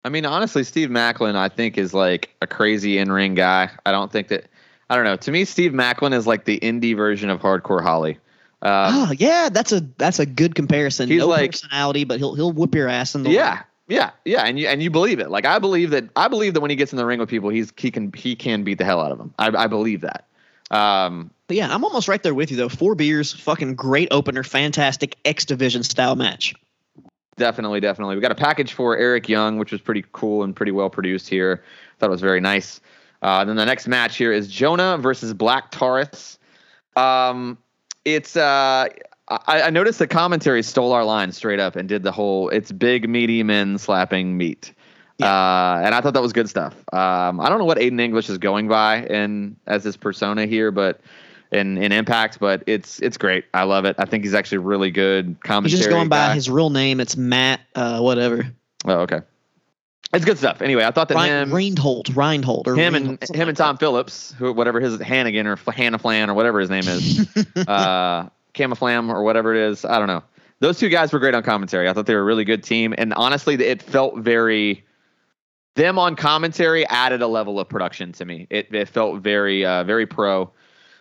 [0.04, 3.70] I mean, honestly, Steve Maclin, I think, is like a crazy in ring guy.
[3.86, 4.46] I don't think that.
[4.90, 5.16] I don't know.
[5.16, 8.20] To me, Steve Maclin is like the indie version of Hardcore Holly.
[8.62, 11.10] Uh, oh yeah, that's a that's a good comparison.
[11.10, 14.44] He's no like- personality, but he'll he'll whoop your ass in the yeah, yeah, yeah,
[14.44, 15.30] and you and you believe it.
[15.30, 16.06] Like I believe that.
[16.16, 18.36] I believe that when he gets in the ring with people, he's he can he
[18.36, 19.34] can beat the hell out of them.
[19.38, 20.26] I, I believe that.
[20.72, 22.70] Um, But yeah, I'm almost right there with you though.
[22.70, 26.56] Four beers, fucking great opener, fantastic X division style match.
[27.38, 28.16] Definitely, definitely.
[28.16, 31.28] We got a package for Eric Young, which was pretty cool and pretty well produced
[31.28, 31.64] here.
[32.00, 32.80] Thought it was very nice.
[33.26, 36.38] Uh, then the next match here is Jonah versus Black Taurus.
[36.96, 37.58] Um,
[38.06, 38.88] it's uh,
[39.28, 42.72] I, I noticed the commentary stole our line straight up and did the whole "it's
[42.72, 44.76] big meaty men slapping meat,"
[45.20, 45.26] uh,
[45.84, 46.76] and I thought that was good stuff.
[46.94, 50.70] Um, I don't know what Aiden English is going by in as his persona here,
[50.70, 51.02] but
[51.52, 53.46] in in Impact, but it's it's great.
[53.56, 53.96] I love it.
[53.98, 55.72] I think he's actually really good commentary.
[55.72, 57.00] He's just going by his real name.
[57.00, 58.46] It's Matt, uh, whatever.
[58.86, 59.22] Oh, okay.
[60.14, 60.62] It's good stuff.
[60.62, 63.78] Anyway, I thought that Rein, him, Reinhold, Reinhold, or him Reinhold, and him and Tom
[63.78, 67.28] Phillips, who whatever his Hannigan or Hannah Flan or whatever his name is,
[67.68, 70.24] uh, Camaflam or whatever it is, I don't know.
[70.60, 71.90] Those two guys were great on commentary.
[71.90, 74.84] I thought they were a really good team, and honestly, it felt very.
[75.76, 78.48] Them on commentary added a level of production to me.
[78.50, 80.50] It it felt very uh, very pro.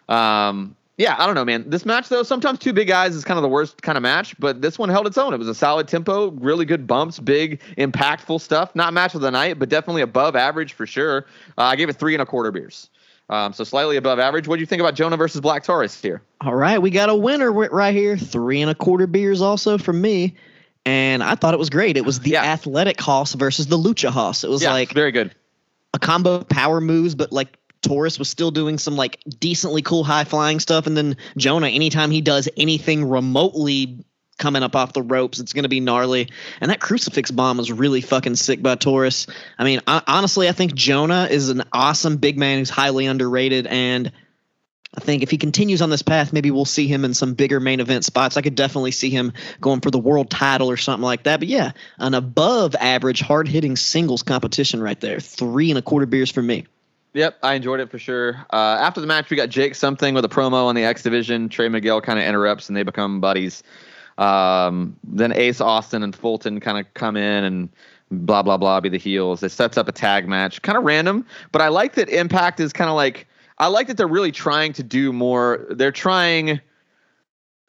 [0.08, 1.68] Um, yeah, I don't know, man.
[1.68, 4.38] This match though, sometimes two big guys is kind of the worst kind of match,
[4.38, 5.34] but this one held its own.
[5.34, 8.74] It was a solid tempo, really good bumps, big, impactful stuff.
[8.74, 11.26] Not match of the night, but definitely above average for sure.
[11.58, 12.90] Uh, I gave it three and a quarter beers,
[13.28, 14.46] um, so slightly above average.
[14.46, 16.22] What do you think about Jonah versus Black Taurus here?
[16.40, 18.16] All right, we got a winner right here.
[18.16, 20.34] Three and a quarter beers also from me.
[20.86, 21.96] And I thought it was great.
[21.96, 22.44] It was the Yeah.
[22.44, 24.44] athletic Hoss versus the Lucha Hoss.
[24.44, 25.34] It was yeah, like very good.
[25.94, 30.04] a combo of power moves, but like Taurus was still doing some like decently cool
[30.04, 30.86] high flying stuff.
[30.86, 34.04] And then Jonah, anytime he does anything remotely
[34.38, 36.28] coming up off the ropes, it's going to be gnarly.
[36.60, 39.26] And that crucifix bomb was really fucking sick by Taurus.
[39.58, 43.66] I mean, I, honestly, I think Jonah is an awesome big man who's highly underrated.
[43.66, 44.10] And
[44.96, 47.60] I think if he continues on this path, maybe we'll see him in some bigger
[47.60, 48.36] main event spots.
[48.36, 51.40] I could definitely see him going for the world title or something like that.
[51.40, 55.20] But yeah, an above average, hard hitting singles competition right there.
[55.20, 56.66] Three and a quarter beers for me.
[57.14, 58.44] Yep, I enjoyed it for sure.
[58.52, 61.48] Uh, after the match, we got Jake something with a promo on the X Division.
[61.48, 63.62] Trey Miguel kind of interrupts and they become buddies.
[64.18, 67.68] Um, then Ace Austin and Fulton kind of come in and
[68.10, 69.42] blah blah blah be the heels.
[69.44, 72.72] It sets up a tag match, kind of random, but I like that Impact is
[72.72, 75.66] kind of like I like that they're really trying to do more.
[75.70, 76.60] They're trying.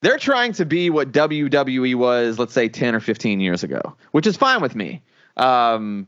[0.01, 4.27] They're trying to be what WWE was, let's say, ten or fifteen years ago, which
[4.27, 5.01] is fine with me.
[5.37, 6.07] Um,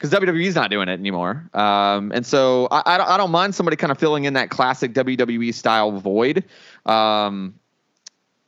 [0.00, 1.46] because WWE's not doing it anymore.
[1.52, 4.48] Um, and so I, I, don't, I don't mind somebody kind of filling in that
[4.48, 6.44] classic WWE style void.
[6.86, 7.54] Um,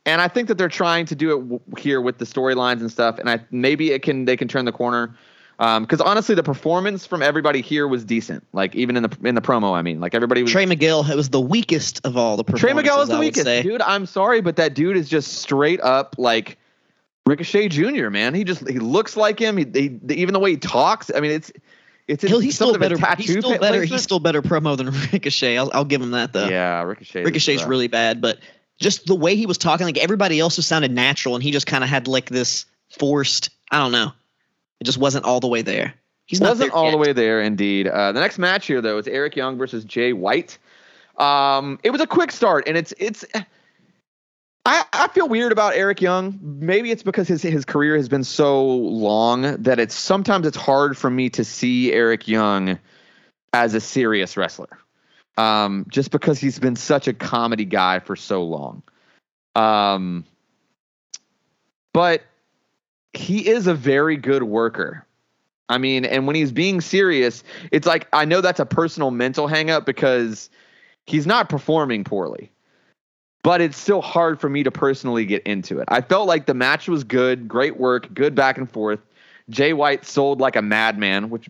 [0.03, 2.91] and I think that they're trying to do it w- here with the storylines and
[2.91, 3.19] stuff.
[3.19, 5.15] And I maybe it can they can turn the corner.
[5.59, 8.45] Because honestly, the performance from everybody here was decent.
[8.51, 10.51] Like even in the in the promo, I mean, like everybody was.
[10.51, 11.09] Trey Miguel.
[11.09, 13.81] it was the weakest of all the Trey Miguel is the I weakest, dude.
[13.83, 16.57] I'm sorry, but that dude is just straight up like
[17.25, 18.09] Ricochet Jr.
[18.09, 19.57] Man, he just he looks like him.
[19.57, 21.11] He, he even the way he talks.
[21.13, 21.51] I mean, it's
[22.07, 22.97] It's He'll, he's still of better.
[23.17, 23.59] He's still better.
[23.59, 23.91] placement.
[23.91, 25.57] He's still better promo than Ricochet.
[25.57, 26.47] I'll, I'll give him that though.
[26.47, 27.21] yeah, Ricochet.
[27.21, 28.39] is, Ricochet's uh, really bad, but
[28.79, 31.65] just the way he was talking, like everybody else just sounded natural, and he just
[31.65, 33.49] kind of had like this forced.
[33.71, 34.11] I don't know.
[34.81, 35.93] It just wasn't all the way there.
[36.25, 36.91] He's not wasn't all yet.
[36.91, 37.87] the way there, indeed.
[37.87, 40.57] Uh, the next match here, though, is Eric Young versus Jay White.
[41.17, 43.23] Um, it was a quick start, and it's it's.
[44.65, 46.39] I, I feel weird about Eric Young.
[46.41, 50.97] Maybe it's because his his career has been so long that it's sometimes it's hard
[50.97, 52.79] for me to see Eric Young
[53.51, 54.79] as a serious wrestler.
[55.35, 58.83] Um, just because he's been such a comedy guy for so long.
[59.55, 60.25] Um,
[61.91, 62.21] but
[63.13, 65.05] he is a very good worker.
[65.67, 69.47] I mean, and when he's being serious, it's like I know that's a personal mental
[69.47, 70.49] hangup because
[71.05, 72.52] he's not performing poorly.
[73.43, 75.85] But it's still hard for me to personally get into it.
[75.89, 78.99] I felt like the match was good, great work, good back and forth.
[79.49, 81.49] Jay White sold like a madman, which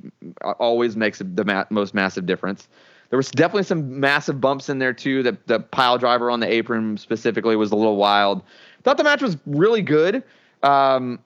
[0.60, 2.68] always makes the ma- most massive difference.
[3.10, 5.22] There was definitely some massive bumps in there too.
[5.22, 8.42] The the pile driver on the apron specifically was a little wild.
[8.82, 10.24] Thought the match was really good.
[10.64, 11.20] Um,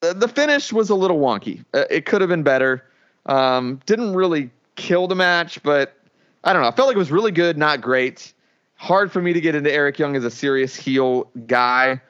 [0.00, 1.64] the, the finish was a little wonky.
[1.72, 2.84] Uh, it could have been better.
[3.26, 5.96] Um, didn't really kill the match, but
[6.44, 6.68] I don't know.
[6.68, 8.32] I felt like it was really good, not great.
[8.76, 12.00] Hard for me to get into Eric Young as a serious heel guy,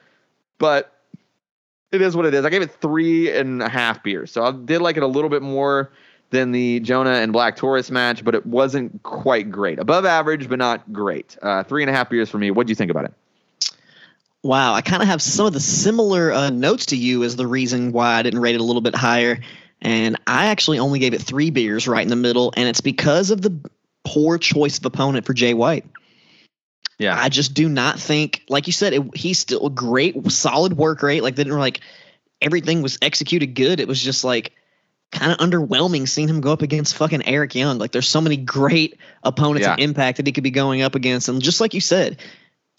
[0.59, 0.93] but
[1.91, 2.45] it is what it is.
[2.45, 5.29] I gave it three and a half beers, so I did like it a little
[5.29, 5.91] bit more
[6.29, 9.79] than the Jonah and Black Taurus match, but it wasn't quite great.
[9.79, 11.37] Above average, but not great.
[11.41, 12.51] Uh, three and a half beers for me.
[12.51, 13.13] What do you think about it?
[14.43, 17.47] Wow, I kind of have some of the similar uh, notes to you as the
[17.47, 19.39] reason why I didn't rate it a little bit higher.
[19.81, 23.31] And I actually only gave it three beers right in the middle, and it's because
[23.31, 23.57] of the
[24.03, 25.85] poor choice of opponent for Jay White.
[26.99, 30.73] Yeah, I just do not think, like you said, it, he's still a great, solid
[30.73, 31.21] work rate.
[31.21, 31.81] Like, they didn't like
[32.41, 33.79] everything was executed good.
[33.79, 34.53] It was just like
[35.11, 37.77] kind of underwhelming seeing him go up against fucking Eric Young.
[37.77, 39.73] Like, there's so many great opponents Yeah.
[39.73, 41.29] and impact that he could be going up against.
[41.29, 42.17] And just like you said,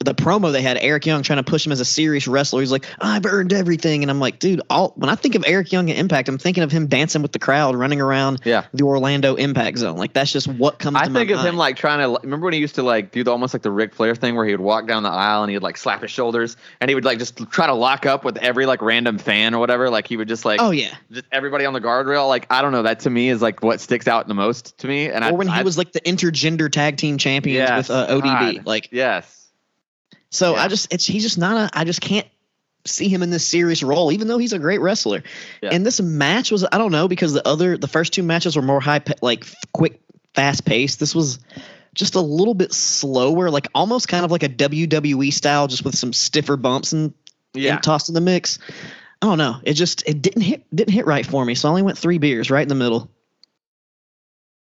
[0.01, 2.61] the promo they had Eric Young trying to push him as a serious wrestler.
[2.61, 5.73] He's like, I've earned everything, and I'm like, dude, all when I think of Eric
[5.73, 8.67] Young and Impact, I'm thinking of him dancing with the crowd, running around yeah.
[8.73, 9.97] the Orlando Impact Zone.
[9.97, 10.97] Like that's just what comes.
[10.97, 13.11] To mind." I think of him like trying to remember when he used to like
[13.11, 15.43] do the almost like the Ric Flair thing where he would walk down the aisle
[15.43, 18.25] and he'd like slap his shoulders and he would like just try to lock up
[18.25, 19.91] with every like random fan or whatever.
[19.91, 20.95] Like he would just like Oh yeah.
[21.11, 22.29] just everybody on the guardrail.
[22.29, 22.85] Like I don't know.
[22.85, 25.09] That to me is like what sticks out the most to me.
[25.11, 27.97] And I, or when he I- was like the intergender tag team champions Yes, with
[27.97, 28.23] uh, ODB.
[28.57, 28.67] God.
[28.67, 29.48] Like yes,
[30.31, 30.63] so, Yeah.
[30.63, 31.79] I just it's he's just not a.
[31.79, 32.27] I just can't
[32.85, 35.23] see him in this serious role, even though he's a great wrestler.
[35.63, 35.71] Yeah.
[35.73, 38.63] And this match was I don't know because the other the first two matches were
[38.63, 40.01] more high like quick
[40.35, 41.01] fast paced.
[41.01, 41.39] This was
[41.95, 45.97] just a little bit slower, like almost kind of like a WWE style, just with
[45.97, 47.13] some stiffer bumps and,
[47.55, 47.75] yeah.
[47.75, 48.59] and tossed in the mix.
[49.21, 49.57] I don't know.
[49.65, 51.55] It just it didn't hit didn't hit right for me.
[51.55, 53.11] So I only went three beers right in the middle.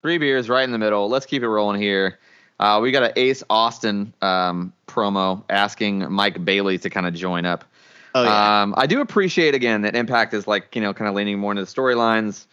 [0.03, 1.09] Three beers right in the middle.
[1.09, 2.19] Let's keep it rolling here.
[2.59, 7.45] Uh, we got an Ace Austin um, promo asking Mike Bailey to kind of join
[7.45, 7.63] up.
[8.15, 8.61] Oh yeah.
[8.63, 11.51] Um, I do appreciate again that Impact is like you know kind of leaning more
[11.51, 12.47] into the storylines.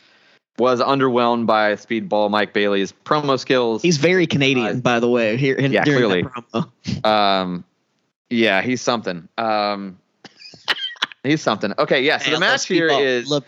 [0.56, 3.82] Was underwhelmed by Speedball Mike Bailey's promo skills.
[3.82, 5.36] He's very Canadian, Uh, by the way.
[5.36, 6.24] Here, in, yeah, clearly.
[7.04, 7.64] um,
[8.30, 9.28] yeah, he's something.
[9.36, 9.98] Um,
[11.24, 11.74] he's something.
[11.76, 12.18] Okay, yeah.
[12.18, 13.44] So the match here is Love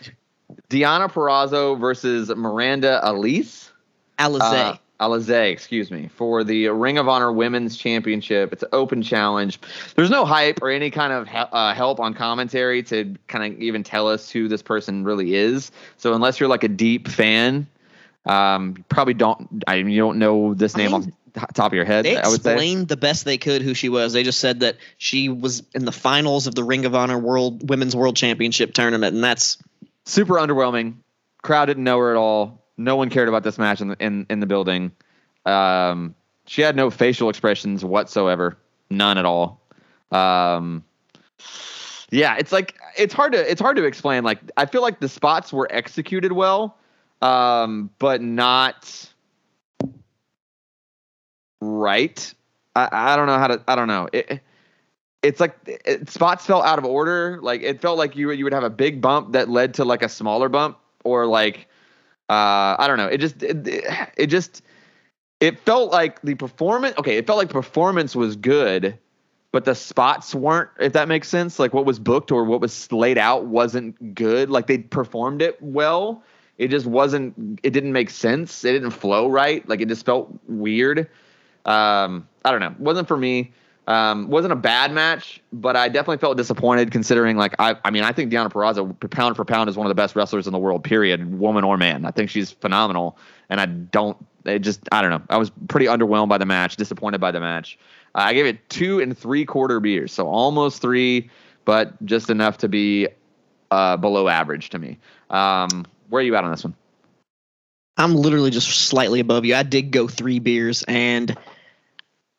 [0.69, 3.71] Deonna Purrazzo versus Miranda Elise.
[4.19, 4.41] Alizé.
[4.41, 8.51] Uh, Alizé, excuse me, for the Ring of Honor Women's Championship.
[8.51, 9.59] It's an open challenge.
[9.95, 13.83] There's no hype or any kind of uh, help on commentary to kind of even
[13.83, 15.71] tell us who this person really is.
[15.97, 17.67] So unless you're like a deep fan,
[18.25, 19.63] um, you probably don't.
[19.67, 22.05] I you don't know this I name mean, off the top of your head.
[22.05, 22.53] They I would say.
[22.53, 24.13] explained the best they could who she was.
[24.13, 27.69] They just said that she was in the finals of the Ring of Honor World
[27.69, 29.57] Women's World Championship tournament, and that's
[30.05, 30.95] super underwhelming.
[31.43, 32.63] Crowd didn't know her at all.
[32.77, 34.91] No one cared about this match in the, in, in the building.
[35.45, 36.15] Um,
[36.45, 38.57] she had no facial expressions whatsoever,
[38.89, 39.61] none at all.
[40.11, 40.83] Um,
[42.09, 44.23] yeah, it's like it's hard to it's hard to explain.
[44.23, 46.77] Like I feel like the spots were executed well,
[47.21, 49.09] um, but not
[51.59, 52.33] right.
[52.75, 53.63] I, I don't know how to.
[53.67, 54.07] I don't know.
[54.13, 54.41] It,
[55.21, 57.39] it's like it, spots felt out of order.
[57.41, 60.01] Like it felt like you you would have a big bump that led to like
[60.01, 61.66] a smaller bump, or like
[62.29, 63.07] uh, I don't know.
[63.07, 63.67] It just it,
[64.17, 64.61] it just
[65.39, 66.97] it felt like the performance.
[66.97, 68.97] Okay, it felt like performance was good,
[69.51, 70.69] but the spots weren't.
[70.79, 74.49] If that makes sense, like what was booked or what was laid out wasn't good.
[74.49, 76.23] Like they performed it well.
[76.57, 77.59] It just wasn't.
[77.63, 78.65] It didn't make sense.
[78.65, 79.67] It didn't flow right.
[79.69, 81.09] Like it just felt weird.
[81.65, 82.71] Um, I don't know.
[82.71, 83.53] It wasn't for me.
[83.87, 88.03] Um, wasn't a bad match, but I definitely felt disappointed considering like I I mean
[88.03, 90.59] I think Deonna Purrazzo pound for pound is one of the best wrestlers in the
[90.59, 90.83] world.
[90.83, 92.03] Period, woman or man.
[92.03, 93.17] I think she's phenomenal,
[93.49, 94.17] and I don't.
[94.43, 95.21] It just I don't know.
[95.29, 97.79] I was pretty underwhelmed by the match, disappointed by the match.
[98.13, 101.29] Uh, I gave it two and three quarter beers, so almost three,
[101.63, 103.07] but just enough to be
[103.71, 104.97] uh, below average to me.
[105.29, 106.75] Um, where are you at on this one?
[107.95, 109.55] I'm literally just slightly above you.
[109.55, 111.35] I did go three beers, and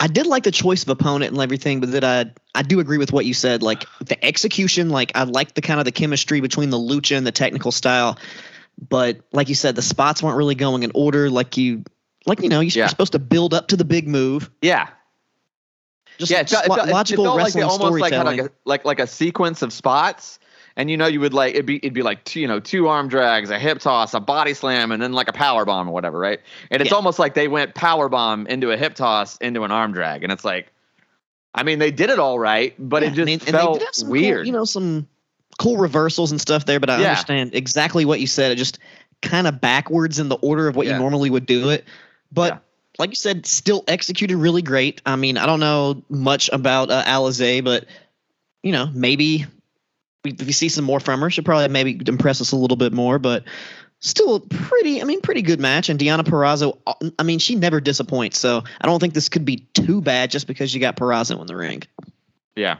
[0.01, 2.99] I did like the choice of opponent and everything, but that I I do agree
[2.99, 3.63] with what you said.
[3.63, 7.27] Like the execution, like I like the kind of the chemistry between the lucha and
[7.27, 8.17] the technical style,
[8.89, 11.29] but like you said, the spots weren't really going in order.
[11.31, 11.83] Like you,
[12.27, 12.87] like you know, you're Yeah.
[12.87, 14.51] supposed to build up to the big move.
[14.63, 14.89] Yeah,
[16.19, 18.13] Just, yeah, it just felt, it lo- felt- it logical like they wrestling almost like
[18.13, 18.39] had storytelling.
[18.43, 20.39] like a, like like a sequence of spots,
[20.79, 22.89] and you know you would like it'd be it'd be like two you know two
[22.89, 25.93] arm drags, a hip toss, a body slam, and then like a power bomb or
[25.93, 26.41] whatever, right?
[26.71, 26.97] And it's Yeah.
[26.97, 30.33] almost like they went power bomb into a hip toss into an arm drag, and
[30.33, 30.73] it's like,
[31.55, 33.95] I mean they did it all right, but Yeah, it just and and felt did
[33.95, 34.39] some weird.
[34.39, 35.07] Cool, you know, some
[35.59, 37.11] cool reversals and stuff there, but I Yeah.
[37.11, 38.53] understand exactly what you said.
[38.53, 38.79] It just
[39.21, 41.85] kind of backwards in the order of what you normally would do it.
[42.31, 42.63] But
[42.99, 45.03] like you said, still executed really great.
[45.05, 47.87] I mean, I don't know much about uh, Alizé, but
[48.63, 49.45] you know, maybe
[50.25, 52.77] we- if you see some more from her, she'll probably maybe impress us a little
[52.77, 53.19] bit more.
[53.19, 53.45] But
[54.01, 55.01] still, pretty.
[55.01, 55.89] I mean, pretty good match.
[55.89, 56.79] And Deonna Purrazzo.
[57.19, 58.39] I mean, she never disappoints.
[58.39, 61.47] So I don't think this could be too bad just because you got Purrazzo in
[61.47, 61.83] the ring.
[62.57, 62.79] Yeah.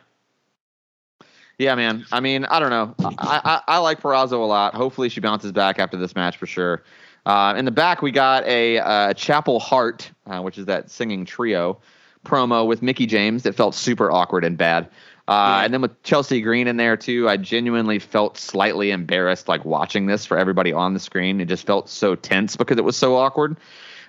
[1.59, 2.07] Yeah, man.
[2.13, 2.95] I mean, I don't know.
[3.19, 4.75] I, I, I like Purrazzo a lot.
[4.75, 6.85] Hopefully, she bounces back after this match for sure.
[7.27, 11.25] Uh, in the back, we got a uh, Chapel Hart, uh, which is that singing
[11.25, 11.81] trio
[12.25, 14.89] promo with Mickie James that felt super awkward and bad.
[15.29, 15.65] Uh, Yeah.
[15.65, 20.07] And then with Chelsea Green in there too, I genuinely felt slightly embarrassed, like watching
[20.07, 21.41] this for everybody on the screen.
[21.41, 23.57] It just felt so tense because it was so awkward.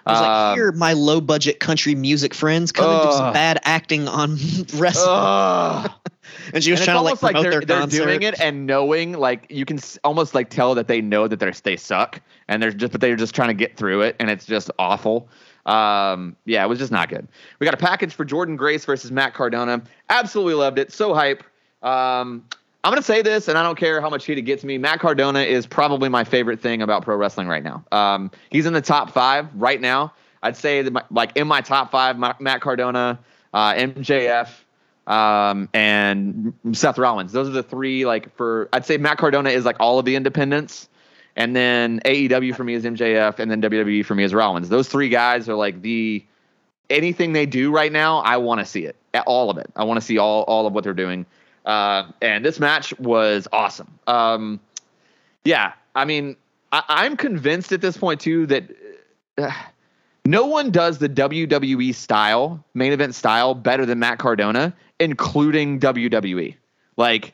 [0.06, 3.60] I was like, here, my low budget country music friends, come and do some bad
[3.64, 4.38] acting on
[4.76, 5.08] wrestling.
[5.10, 5.92] ugh.
[6.54, 8.06] and she was and trying to like almost like they're, their they're concert.
[8.06, 11.40] doing it and knowing like you can s- almost like tell that they know that
[11.40, 14.30] they're they suck and they're just but they're just trying to get through it and
[14.30, 15.28] it's just awful
[15.70, 17.28] um yeah it was just not good.
[17.60, 19.82] We got a package for jordynne grace versus matt cardona.
[20.10, 20.92] Absolutely loved it.
[20.92, 21.44] So hype.
[21.84, 22.46] Um
[22.84, 24.78] i'm gonna say this and i don't care how much heat it gets me.
[24.78, 27.84] Matt cardona is probably my favorite thing about pro wrestling right now.
[27.92, 30.14] Um he's in the top five right now.
[30.42, 33.20] I'd say that my, like in my top five Ma- matt cardona
[33.54, 34.50] uh mjf
[35.10, 37.32] um, and Seth Rollins.
[37.32, 38.06] Those are the three.
[38.06, 40.88] Like for, I'd say Matt Cardona is like all of the independents,
[41.40, 44.68] and then AEW for me is MJF, and then WWE for me is Rollins.
[44.68, 46.24] Those three guys are like the
[46.90, 48.20] anything they do right now.
[48.20, 49.72] I want to see it, all of it.
[49.78, 51.26] I want to see all all of what they're doing.
[51.66, 53.88] Uh, and this match was awesome.
[54.06, 54.60] Um,
[55.46, 56.36] yeah, I mean,
[56.74, 58.70] I, I'm convinced at this point too that.
[59.38, 59.52] Uh,
[60.26, 66.56] no one does the WWE style, main event style, better than Matt Cardona, including WWE.
[66.98, 67.34] Like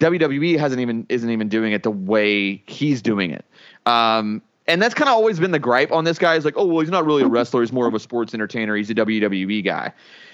[0.00, 3.44] WWE hasn't even isn't even doing it the way he's doing it.
[3.86, 6.34] Um, and that's kind of always been the gripe on this guy.
[6.34, 7.60] Is like, oh well, he's not really a wrestler.
[7.62, 8.76] He's more of a sports entertainer.
[8.76, 9.92] He's a WWE guy.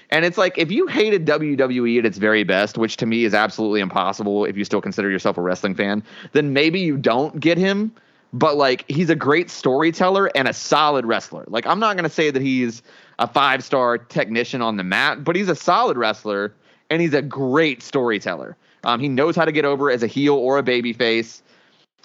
[0.09, 3.33] And it's like if you hated WWE at its very best, which to me is
[3.33, 6.03] absolutely impossible if you still consider yourself a wrestling fan,
[6.33, 7.93] then maybe you don't get him
[8.33, 11.45] but like he's a great storyteller and a solid wrestler.
[11.47, 12.81] Like I'm not going to say that he's
[13.19, 16.53] a five-star technician on the mat, but he's a solid wrestler
[16.89, 18.57] and he's a great storyteller.
[18.83, 21.41] Um, he knows how to get over as a heel or a baby face.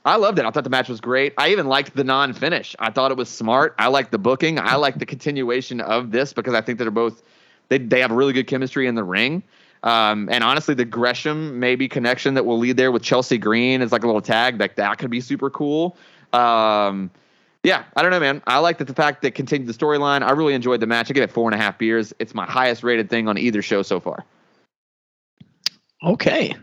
[0.05, 0.45] I loved it.
[0.45, 1.35] I thought the match was great.
[1.37, 2.77] I even liked the non-finish.
[2.79, 3.75] I thought it was smart.
[3.79, 4.59] I liked the booking.
[4.59, 7.23] I like the continuation of this because I think they're both
[7.69, 9.43] they they have really good chemistry in the ring.
[9.83, 13.93] Um, and honestly, the Gresham maybe connection that will lead there with Chelsea Green is
[13.93, 14.59] like a little tag.
[14.59, 15.97] Like that could be super cool.
[16.33, 17.11] Um,
[17.63, 18.43] yeah, I don't know, man.
[18.47, 20.23] I like that the fact that continued the storyline.
[20.23, 21.11] I really enjoyed the match.
[21.11, 22.13] I give it four and a half beers.
[22.19, 24.25] It's my highest rated thing on either show so far.
[26.03, 26.55] Okay.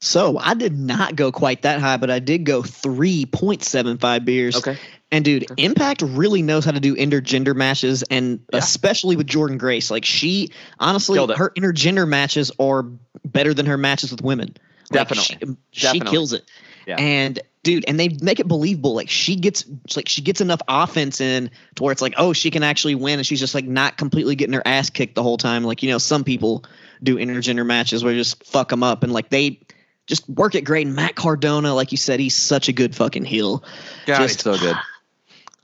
[0.00, 4.56] So I did not go quite that high, but I did go 3.75 beers.
[4.56, 4.78] Okay.
[5.10, 5.64] And dude, Okay.
[5.64, 8.58] Impact really knows how to do intergender matches, and Yeah.
[8.58, 9.90] especially with Jordynne Grace.
[9.90, 12.84] Like she, honestly, her intergender matches are
[13.24, 14.54] better than her matches with women.
[14.90, 15.36] Like, Definitely.
[15.72, 16.10] she, she Definitely.
[16.10, 16.44] kills it.
[16.86, 16.96] Yeah.
[16.98, 18.94] And dude, and they make it believable.
[18.94, 19.64] Like she gets,
[19.96, 23.18] like she gets enough offense in to where it's like, oh, she can actually win,
[23.18, 25.64] and she's just like not completely getting her ass kicked the whole time.
[25.64, 26.64] Like you know, some people
[27.02, 29.60] do intergender matches where they just fuck them up, and like they
[30.08, 30.86] just work it great.
[30.86, 33.62] And Matt Cardona, like you said, he's such a good fucking heel.
[34.06, 34.76] God, Just- it's so good.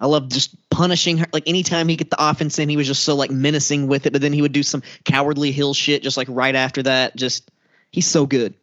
[0.00, 1.26] I love just punishing her.
[1.32, 4.12] Like anytime he get the offense in, he was just so like menacing with it.
[4.12, 7.16] But then he would do some cowardly hill shit just like right after that.
[7.16, 7.50] Just
[7.90, 8.54] he's so good.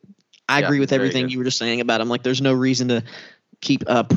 [0.47, 2.09] I Yeah, agree with everything you were just saying about him.
[2.09, 3.03] Like there's no reason to
[3.61, 4.13] keep up,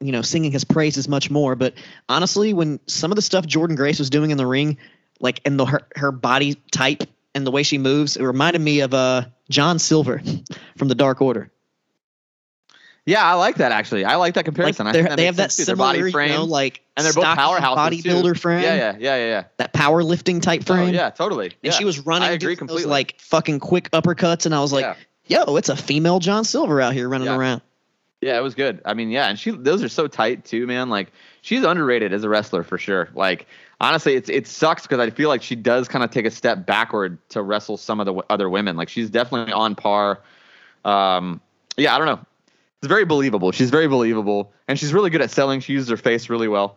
[0.00, 1.54] you know, singing his praises much more.
[1.54, 1.74] But
[2.08, 4.76] honestly, when some of the stuff Jordynne Grace was doing in the ring,
[5.20, 7.04] like and the her, her body type
[7.34, 10.22] and the way she moves, it reminded me of uh John Silver
[10.76, 11.50] from the Dark Order.
[13.06, 14.04] Yeah, I like that actually.
[14.04, 14.90] I like that Like comparison.
[14.90, 17.22] Think that they have that sense, similar, body frame, you know, like and they're both
[17.22, 18.08] stocky powerhouses too.
[18.08, 18.62] bodybuilder frame.
[18.62, 19.44] Yeah, yeah, yeah, yeah, yeah.
[19.58, 20.88] That powerlifting type oh, frame.
[20.88, 21.46] Oh, yeah, totally.
[21.46, 21.70] And yeah.
[21.70, 22.82] she was running I agree completely.
[22.82, 25.44] those like fucking quick uppercuts, and I was like, yeah.
[25.44, 27.62] "Yo, it's a female John Silver out here running around."
[28.20, 28.80] Yeah, it was good.
[28.84, 30.90] I mean, yeah, and she those are so tight too, man.
[30.90, 33.08] Like she's underrated as a wrestler for sure.
[33.14, 33.46] Like
[33.80, 36.66] honestly, it's it sucks because I feel like she does kind of take a step
[36.66, 38.76] backward to wrestle some of the w- other women.
[38.76, 40.20] Like she's definitely on par.
[40.84, 41.40] Um,
[41.76, 42.20] yeah, I don't know.
[42.80, 43.52] It's very believable.
[43.52, 45.60] She's very believable, and she's really good at selling.
[45.60, 46.76] She uses her face really well.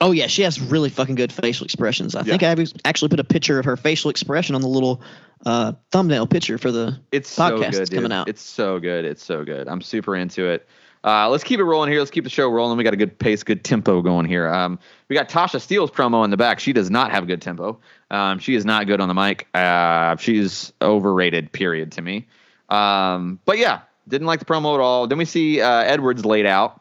[0.00, 2.14] Oh yeah, she has really fucking good facial expressions.
[2.14, 5.00] I think I actually put a picture of her facial expression on the little
[5.46, 7.00] uh, thumbnail picture for the.
[7.12, 7.96] It's so Podcast good, is dude.
[7.98, 8.28] coming out.
[8.28, 9.06] It's so good.
[9.06, 9.68] It's so good.
[9.68, 10.68] I'm super into it.
[11.06, 12.00] Uh, let's keep it rolling here.
[12.00, 12.76] Let's keep the show rolling.
[12.76, 14.52] We got a good pace, good tempo going here.
[14.52, 14.76] Um,
[15.08, 16.58] we got Tasha Steele's promo in the back.
[16.58, 17.78] She does not have good tempo.
[18.10, 19.46] Um, she is not good on the mic.
[19.54, 22.26] Uh, she's overrated, period, to me.
[22.70, 25.06] Um, but yeah, didn't like the promo at all.
[25.06, 26.80] Then we see uh, Edwards laid out,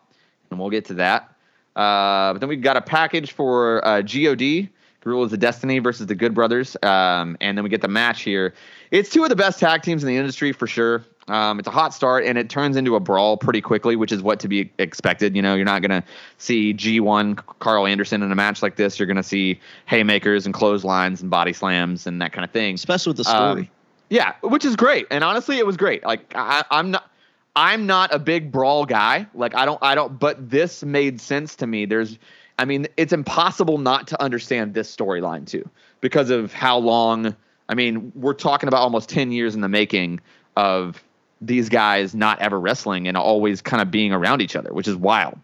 [0.49, 1.29] and we'll get to that.
[1.75, 4.69] Uh, but then we got a package for uh, God,
[5.01, 8.55] Guerrillas of Destiny versus the Good Brothers, um, and then we get the match here.
[8.89, 11.03] It's two of the best tag teams in the industry for sure.
[11.27, 14.21] Um, it's a hot start, and it turns into a brawl pretty quickly, which is
[14.21, 15.35] what to be expected.
[15.35, 16.03] You know, you're not gonna
[16.37, 18.99] see G1 Karl Anderson in a match like this.
[18.99, 22.75] You're gonna see haymakers and clotheslines and body slams and that kind of thing.
[22.75, 23.61] Especially with the story.
[23.61, 23.69] Um,
[24.09, 26.03] yeah, which is great, and honestly, it was great.
[26.03, 27.09] Like I, I'm not,
[27.55, 29.25] I'm not a big brawl guy.
[29.33, 30.19] Like I don't, I don't.
[30.19, 31.85] But this made sense to me.
[31.85, 32.19] There's,
[32.59, 35.67] I mean, it's impossible not to understand this storyline too
[36.01, 37.35] because of how long.
[37.67, 40.19] I mean, we're talking about almost ten years in the making
[40.55, 41.03] of
[41.45, 44.95] these guys not ever wrestling and always kind of being around each other, which is
[44.95, 45.39] wild.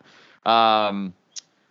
[0.46, 1.14] Um,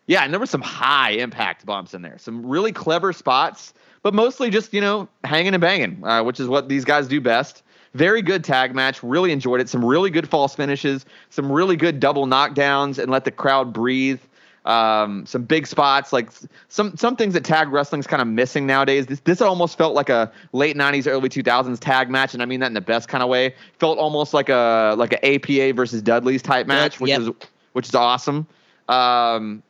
[0.07, 3.73] yeah, and there were some high impact bumps in there, some really clever spots,
[4.03, 7.21] but mostly just you know hanging and banging, uh, which is what these guys do
[7.21, 7.63] best.
[7.95, 9.03] Very good tag match.
[9.03, 9.69] Really enjoyed it.
[9.69, 11.05] Some really good false finishes.
[11.31, 14.21] Some really good double knockdowns and let the crowd breathe.
[14.67, 16.31] Um, some big spots, like
[16.69, 19.07] some some things that tag wrestling's kind of missing nowadays.
[19.07, 22.61] This this almost felt like a late '90s, early 2000s tag match, and I mean
[22.61, 23.55] that in the best kind of way.
[23.79, 27.21] Felt almost like a like a APA versus Dudley's type match, which yep.
[27.23, 27.31] is
[27.73, 28.47] which is awesome.
[28.89, 29.63] Um,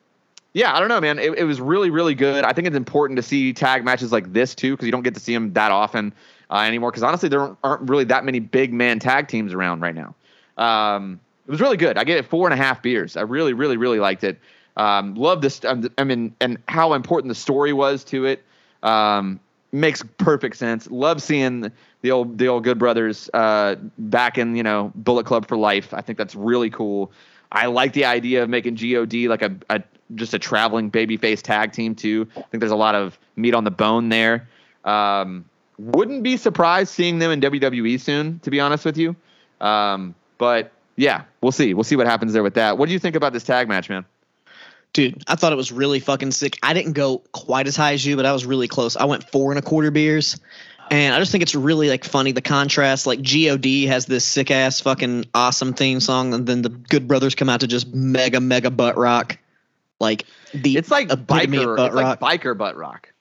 [0.52, 1.18] yeah, I don't know, man.
[1.18, 2.44] It, it was really, really good.
[2.44, 5.14] I think it's important to see tag matches like this too, because you don't get
[5.14, 6.12] to see them that often
[6.50, 6.90] uh, anymore.
[6.90, 10.14] Because honestly, there aren't really that many big man tag teams around right now.
[10.56, 11.96] Um, it was really good.
[11.96, 13.16] I gave it four and a half beers.
[13.16, 14.40] I really, really, really liked it.
[14.76, 15.64] Um, love this.
[15.64, 18.42] um, I mean, and how important the story was to it.
[18.82, 19.40] Um,
[19.72, 20.90] makes perfect sense.
[20.90, 21.70] Love seeing
[22.02, 25.92] the old the old Good Brothers uh, back in you know Bullet Club for life.
[25.92, 27.12] I think that's really cool.
[27.52, 29.82] I like the idea of making God like a, a
[30.14, 32.26] just a traveling babyface tag team too.
[32.36, 34.48] I think there's a lot of meat on the bone there.
[34.84, 35.44] Um,
[35.78, 39.16] wouldn't be surprised seeing them in WWE soon, to be honest with you.
[39.60, 41.74] Um, but yeah, we'll see.
[41.74, 42.78] We'll see what happens there with that.
[42.78, 44.04] What do you think about this tag match, man?
[44.92, 46.58] Dude, I thought it was really fucking sick.
[46.62, 48.96] I didn't go quite as high as you, but I was really close.
[48.96, 50.40] I went four and a quarter beers.
[50.90, 53.06] And I just think it's really like funny the contrast.
[53.06, 57.36] Like God has this sick ass fucking awesome theme song, and then the Good Brothers
[57.36, 59.38] come out to just mega mega butt rock,
[60.00, 61.76] like the It's like biker.
[61.76, 63.12] butt It's like biker butt rock.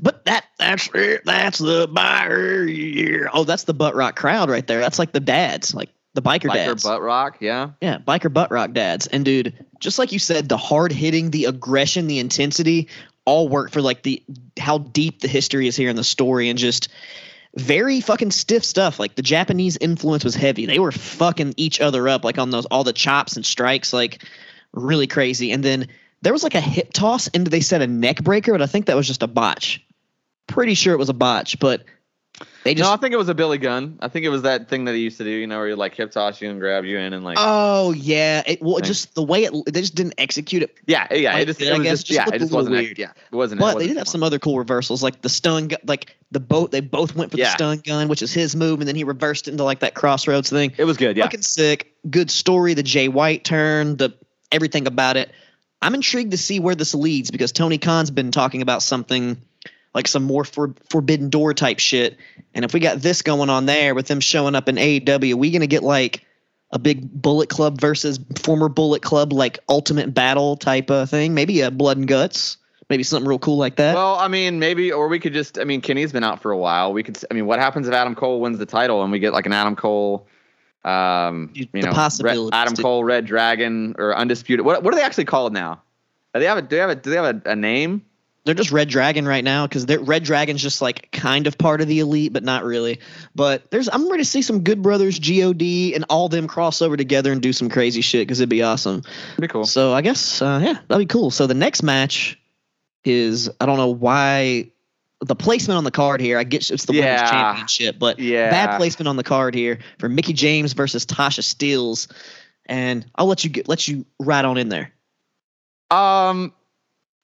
[0.00, 1.26] But that that's it.
[1.26, 2.66] That's the biker.
[2.74, 3.28] Yeah.
[3.34, 4.80] Oh, that's the butt rock crowd right there.
[4.80, 6.84] That's like the dads, like the biker, Biker dads.
[6.84, 7.36] Biker butt rock.
[7.40, 7.70] Yeah.
[7.82, 9.06] Yeah, biker butt rock dads.
[9.06, 12.88] And dude, just like you said, the hard hitting, the aggression, the intensity,
[13.24, 14.22] all work for like the
[14.58, 16.88] how deep the history is here in the story and just
[17.56, 18.98] very fucking stiff stuff.
[18.98, 20.66] Like the Japanese influence was heavy.
[20.66, 24.24] They were fucking each other up like on those all the chops and strikes, like
[24.72, 25.52] really crazy.
[25.52, 25.88] And then
[26.22, 28.86] there was like a hip toss and they said a neck breaker, but I think
[28.86, 29.84] that was just a botch.
[30.46, 31.84] Pretty sure it was a botch, but
[32.62, 33.98] they just no, I think it was a Billy Gunn.
[34.00, 35.74] I think it was that thing that he used to do, you know, where he
[35.74, 38.84] like hip toss you and grab you in and like Oh yeah, it well Thing.
[38.84, 41.32] just the way it they just didn't execute it yeah, yeah.
[41.32, 42.96] like It just, it I guess, just, yeah, it just wasn't weird.
[42.96, 43.60] yeah, it wasn't.
[43.60, 44.12] But they wasn't did have fun.
[44.12, 46.70] some other cool reversals, like the stun, gu- like the boat.
[46.70, 47.54] They both went for the Yeah.
[47.56, 50.72] stun gun, which is his move, and then he reversed into like that crossroads thing.
[50.78, 51.24] It was good, yeah.
[51.24, 51.92] Fucking sick.
[52.08, 52.74] Good story.
[52.74, 54.14] The Jay White turn, the
[54.52, 55.32] everything about it.
[55.82, 59.40] I'm intrigued to see where this leads because Tony Khan's been talking about something
[59.94, 62.16] like some more for, forbidden door type shit.
[62.54, 65.36] And if we got this going on there with them showing up in AEW, are
[65.36, 66.24] we gonna get like
[66.70, 71.34] a big Bullet Club versus former Bullet Club like ultimate battle type of thing?
[71.34, 72.56] Maybe a blood and guts.
[72.90, 73.94] Maybe something real cool like that.
[73.94, 75.58] Well, I mean, maybe, or we could just.
[75.58, 76.94] I mean, Kenny's been out for a while.
[76.94, 77.18] We could.
[77.30, 79.52] I mean, what happens if Adam Cole wins the title and we get like an
[79.52, 80.26] Adam Cole,
[80.84, 82.82] um, You- the know, Red, Adam dude.
[82.82, 84.64] Cole, Red Dragon, or Undisputed?
[84.64, 85.82] What What are they actually called now?
[86.32, 88.06] Do they have a Do they have a Do they have a, a name?
[88.44, 91.80] They're just Red Dragon right now because they're Red Dragon's just like kind of part
[91.80, 93.00] of the elite, but not really.
[93.34, 96.96] But there's I'm ready to see some Good Brothers, God, and all them cross over
[96.96, 99.02] together and do some crazy shit because it'd be awesome.
[99.38, 99.64] Be cool.
[99.64, 101.30] So I guess uh, yeah, that'd be cool.
[101.30, 102.38] So the next match
[103.04, 104.70] is I don't know why
[105.20, 106.38] the placement on the card here.
[106.38, 107.04] I get it's the Yeah.
[107.04, 108.50] women's championship, but Yeah.
[108.50, 112.10] bad placement on the card here for Mickie James versus Tasha Steelz.
[112.66, 114.92] And I'll let you get let you right on in there.
[115.90, 116.52] Um,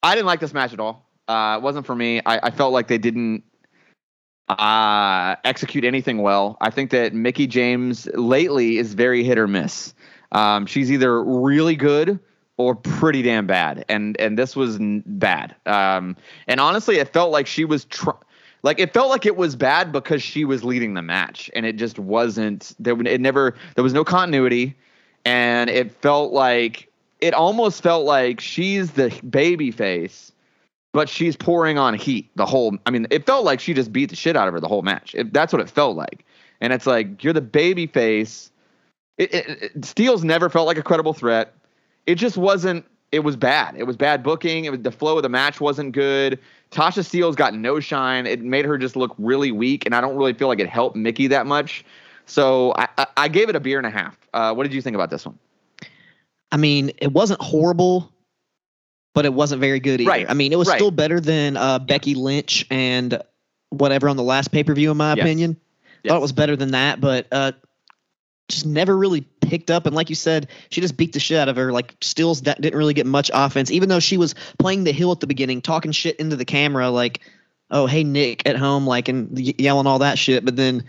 [0.02, 1.03] I didn't like this match at all.
[1.28, 2.20] Uh, it wasn't for me.
[2.26, 3.44] I, I felt like they didn't
[4.48, 6.56] uh, execute anything well.
[6.60, 9.94] I think that Mickie James lately is very hit or miss.
[10.32, 12.18] Um, she's either really good
[12.56, 15.54] or pretty damn bad, and and this was n- bad.
[15.66, 16.16] Um,
[16.46, 18.10] and honestly, it felt like she was tr-
[18.62, 21.76] like it felt like it was bad because she was leading the match, and it
[21.76, 22.74] just wasn't.
[22.78, 23.54] There, it never.
[23.74, 24.76] There was no continuity,
[25.24, 30.32] and it felt like it almost felt like she's the baby face
[30.94, 34.08] but she's pouring on heat the whole i mean it felt like she just beat
[34.08, 35.14] the shit out of her the whole match.
[35.14, 36.24] It, that's what it felt like.
[36.60, 38.50] And it's like you're the baby face.
[39.18, 41.54] It, it, it, never felt like a credible threat.
[42.06, 43.76] It just wasn't it was bad.
[43.76, 44.64] It was bad booking.
[44.64, 46.38] It was the flow of the match wasn't good.
[46.72, 48.26] Tasha steele's got no shine.
[48.26, 50.96] It made her just look really weak and i don't really feel like it helped
[50.96, 51.84] mickie that much.
[52.26, 54.16] So i, I, I gave it a beer and a half.
[54.32, 55.38] Uh, what did you think about this one?
[56.52, 58.12] I mean, it wasn't horrible,
[59.14, 60.10] but it wasn't very good either.
[60.10, 60.76] Right, I mean, it was right.
[60.76, 63.22] still better than uh, Becky Lynch and
[63.70, 65.24] whatever on the last pay per view, in my Yes.
[65.24, 65.56] opinion.
[66.02, 66.10] Yes.
[66.10, 67.52] Thought it was better than that, but uh,
[68.48, 69.86] just never really picked up.
[69.86, 71.72] And like you said, she just beat the shit out of her.
[71.72, 75.12] Like Stills that didn't really get much offense, even though she was playing the hill
[75.12, 77.20] at the beginning, talking shit into the camera, like,
[77.70, 80.44] "Oh, hey Nick" at home, like, and yelling all that shit.
[80.44, 80.84] But then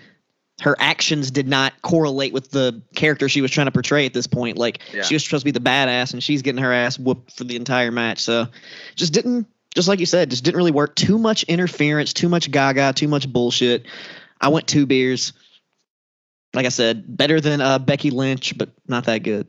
[0.62, 4.28] her actions did not correlate with the character she was trying to portray at this
[4.28, 4.58] point.
[4.58, 5.04] Like Yeah.
[5.04, 7.56] she was supposed to be the badass, and she's getting her ass whooped for the
[7.56, 8.20] entire match.
[8.20, 8.48] So
[8.96, 10.96] just didn't, just like you said, just didn't really work.
[10.96, 13.86] Too much interference, too much gaga, too much bullshit.
[14.40, 15.34] I went two beers.
[16.54, 19.48] Like I said, better than uh, Becky Lynch, but not that good.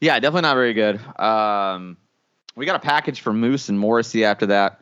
[0.00, 1.00] Yeah, definitely not very good.
[1.18, 1.96] Um,
[2.54, 4.80] we got a package for Moose and Morrissey after that.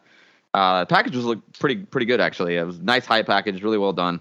[0.53, 2.57] Uh, the package was look pretty pretty good actually.
[2.57, 4.21] It was a nice high package, really well done.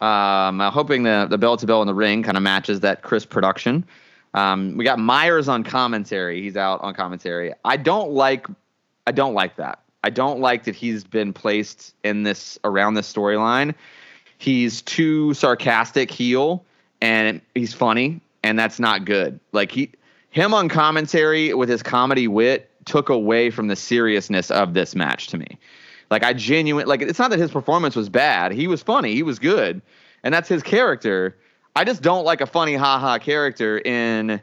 [0.00, 3.02] Um, I'm hoping the the bell to bell in the ring kind of matches that
[3.02, 3.84] crisp production.
[4.34, 6.42] Um, we got Myers on commentary.
[6.42, 7.52] He's out on commentary.
[7.64, 8.46] I don't like
[9.06, 9.80] I don't like that.
[10.04, 13.74] I don't like that he's been placed in this around this storyline.
[14.38, 16.64] He's too sarcastic heel
[17.00, 19.40] and he's funny and that's not good.
[19.52, 19.90] Like he
[20.30, 25.26] him on commentary with his comedy wit took away from the seriousness of this match
[25.28, 25.58] to me.
[26.10, 28.52] Like I genuine like it's not that his performance was bad.
[28.52, 29.82] He was funny, he was good,
[30.22, 31.36] and that's his character.
[31.76, 34.40] I just don't like a funny haha character in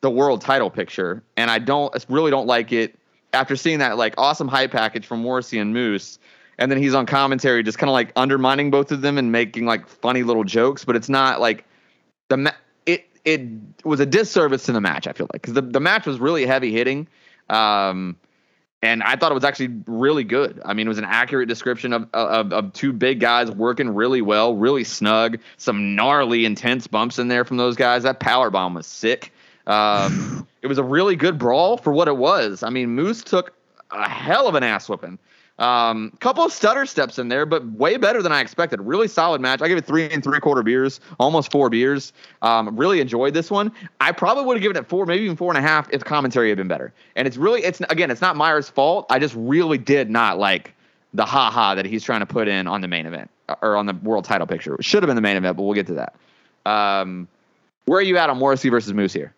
[0.00, 2.98] the world title picture, and I don't really don't like it
[3.32, 6.18] after seeing that like awesome hype package from Morrissey and Moose,
[6.58, 9.66] and then he's on commentary just kind of like undermining both of them and making
[9.66, 11.64] like funny little jokes, but it's not like
[12.28, 12.50] the ma-
[12.84, 13.40] it it
[13.84, 15.06] was a disservice to the match.
[15.06, 17.06] I feel like because the the match was really heavy hitting,
[17.48, 18.16] um,
[18.82, 20.60] and I thought it was actually really good.
[20.64, 24.22] I mean, it was an accurate description of of, of two big guys working really
[24.22, 25.38] well, really snug.
[25.56, 28.02] Some gnarly, intense bumps in there from those guys.
[28.02, 29.32] That power bomb was sick.
[29.66, 32.62] Um, it was a really good brawl for what it was.
[32.62, 33.54] I mean, Moose took
[33.90, 35.18] a hell of an ass whooping.
[35.58, 38.80] Um, couple of stutter steps in there, but way better than I expected.
[38.82, 39.62] Really solid match.
[39.62, 42.12] I gave it three and three quarter beers, almost four beers.
[42.42, 43.72] Um, really enjoyed this one.
[44.00, 46.50] I probably would have given it four, maybe even four and a half if commentary
[46.50, 46.92] had been better.
[47.14, 49.06] And it's really, it's again, it's not Myers' fault.
[49.08, 50.74] I just really did not like
[51.14, 53.30] the ha ha that he's trying to put in on the main event
[53.62, 54.74] or on the world title picture.
[54.74, 56.14] It should have been the main event, but we'll get to that.
[56.70, 57.28] Um,
[57.86, 59.32] where are you at on Morrissey versus Moose here?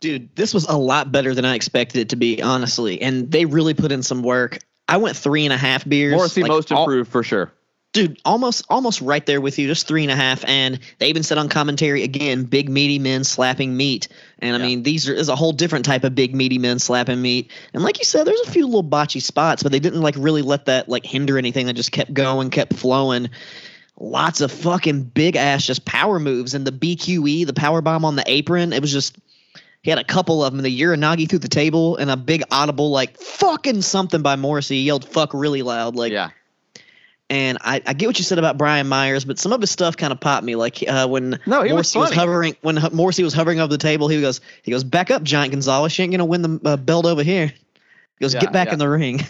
[0.00, 3.02] Dude, this was a lot better than I expected it to be, honestly.
[3.02, 4.60] And they really put in some work.
[4.88, 6.14] I went three and a half beers.
[6.14, 7.52] Morrissey like, most all- improved for sure.
[7.94, 10.44] dude, almost almost right there with you, just three and a half.
[10.46, 14.08] And they even said on commentary again, big meaty men slapping meat.
[14.40, 14.66] And I Yeah.
[14.66, 17.50] mean, these are is a whole different type of big meaty men slapping meat.
[17.74, 20.42] And like you said, there's a few little botchy spots, but they didn't like really
[20.42, 21.66] let that like hinder anything.
[21.66, 23.30] They just kept going, kept flowing.
[24.00, 28.14] Lots of fucking big ass just power moves and the BQE, the power bomb on
[28.16, 28.72] the apron.
[28.72, 29.16] It was just
[29.88, 30.62] he had a couple of them.
[30.62, 34.74] The Uranage through the table and a big audible like fucking something by Morrissey.
[34.76, 35.96] He yelled fuck really loud.
[35.96, 36.28] Like yeah.
[37.30, 39.96] and I, I get what you said about Brian Myers, but some of his stuff
[39.96, 40.56] kind of popped me.
[40.56, 42.20] Like uh, when No, he Morrissey was, funny.
[42.20, 45.22] hovering, when H- Morrissey was hovering over the table, he goes, he goes, back up,
[45.22, 45.90] Giant Gonzalez.
[45.92, 47.46] She ain't gonna win the uh, belt over here.
[47.46, 47.54] He
[48.20, 48.72] goes, Yeah, get back yeah.
[48.74, 49.20] in the ring.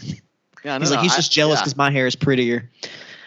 [0.65, 1.63] Yeah, no, he's like, he's I- just jealous yeah.
[1.63, 2.69] because my hair is prettier,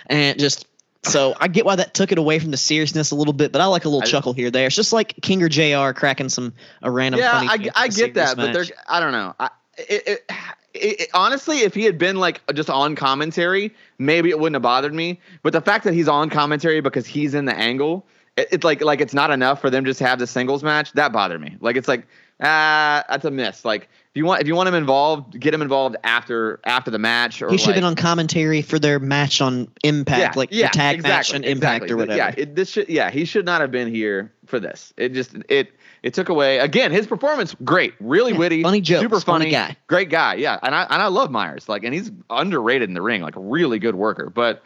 [0.08, 0.66] and just.
[1.04, 3.60] So I get why that took it away from the seriousness a little bit, but
[3.60, 4.52] I like a little I- chuckle here.
[4.52, 5.98] There, it's just like King or Jr.
[5.98, 7.20] cracking some a random.
[7.20, 8.66] yeah, I, I get that, this but they're.
[8.88, 9.34] I don't know.
[9.40, 10.32] I it, it
[10.74, 14.94] it, honestly, if he had been like just on commentary, maybe it wouldn't have bothered
[14.94, 15.20] me.
[15.44, 18.06] But the fact that he's on commentary because he's in the angle,
[18.38, 20.94] it, it's like like it's not enough for them just to have the singles match.
[20.94, 21.58] That bothered me.
[21.60, 22.08] Like it's like
[22.40, 23.66] ah, that's a miss.
[23.66, 27.00] Like if you want if you want him involved, get him involved after after the
[27.00, 27.42] match.
[27.42, 31.02] Or He should have been on commentary for their match on Impact, like the tag
[31.02, 31.92] match on Impact exactly.
[31.92, 32.18] or whatever.
[32.18, 34.94] Yeah, it, this should, yeah, he should not have been here for this.
[34.98, 35.72] It just it
[36.04, 37.56] it took away again his performance.
[37.64, 39.78] Great, really Yeah, witty, funny jokes, super funny funny, guy.
[39.88, 40.34] great guy.
[40.34, 41.70] Yeah, and I and I love Myers.
[41.70, 43.22] Like, and he's underrated in the ring.
[43.22, 44.30] Like, a really good worker.
[44.30, 44.62] But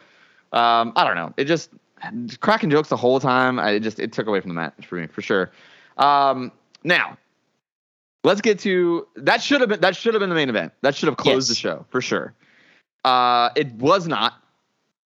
[0.52, 1.32] um, I don't know.
[1.36, 1.70] It just
[2.40, 3.60] cracking jokes the whole time.
[3.60, 5.52] I it just it took away from the match for me for sure.
[5.98, 6.50] Um,
[6.82, 7.16] now.
[8.26, 9.40] Let's get to that.
[9.40, 10.72] Should have been that should have been the main event.
[10.82, 11.48] That should have closed Yes.
[11.48, 12.34] the show for sure.
[13.04, 14.42] Uh, it was not.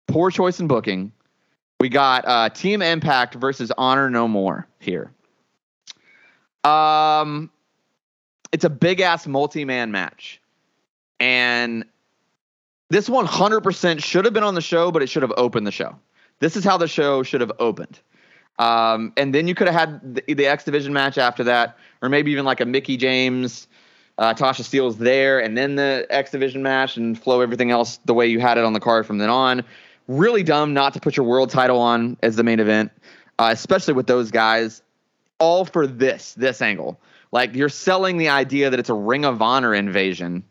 [0.07, 1.11] Poor choice in booking.
[1.81, 5.11] We got uh, Team Impact versus Honor No More here.
[6.63, 7.51] Um,
[8.53, 10.41] it's a big ass multi man match,
[11.19, 11.85] and
[12.91, 15.97] this 100% should have been on the show, but it should have opened the show.
[16.39, 17.99] This is how the show should have opened.
[18.59, 22.09] Um, and then you could have had the, the X Division match after that, or
[22.09, 23.69] maybe even like a Mickie James,
[24.19, 28.15] uh, Tasha Steelz there, and then the X Division match, and flow everything else the
[28.15, 29.65] way you had it on the card from then on.
[30.09, 32.93] Really dumb not to put your world title on as the main event,
[33.39, 34.83] uh, especially with those guys.
[35.39, 37.01] All for this this angle.
[37.33, 40.45] Like you're selling the idea that it's a Ring of Honor invasion,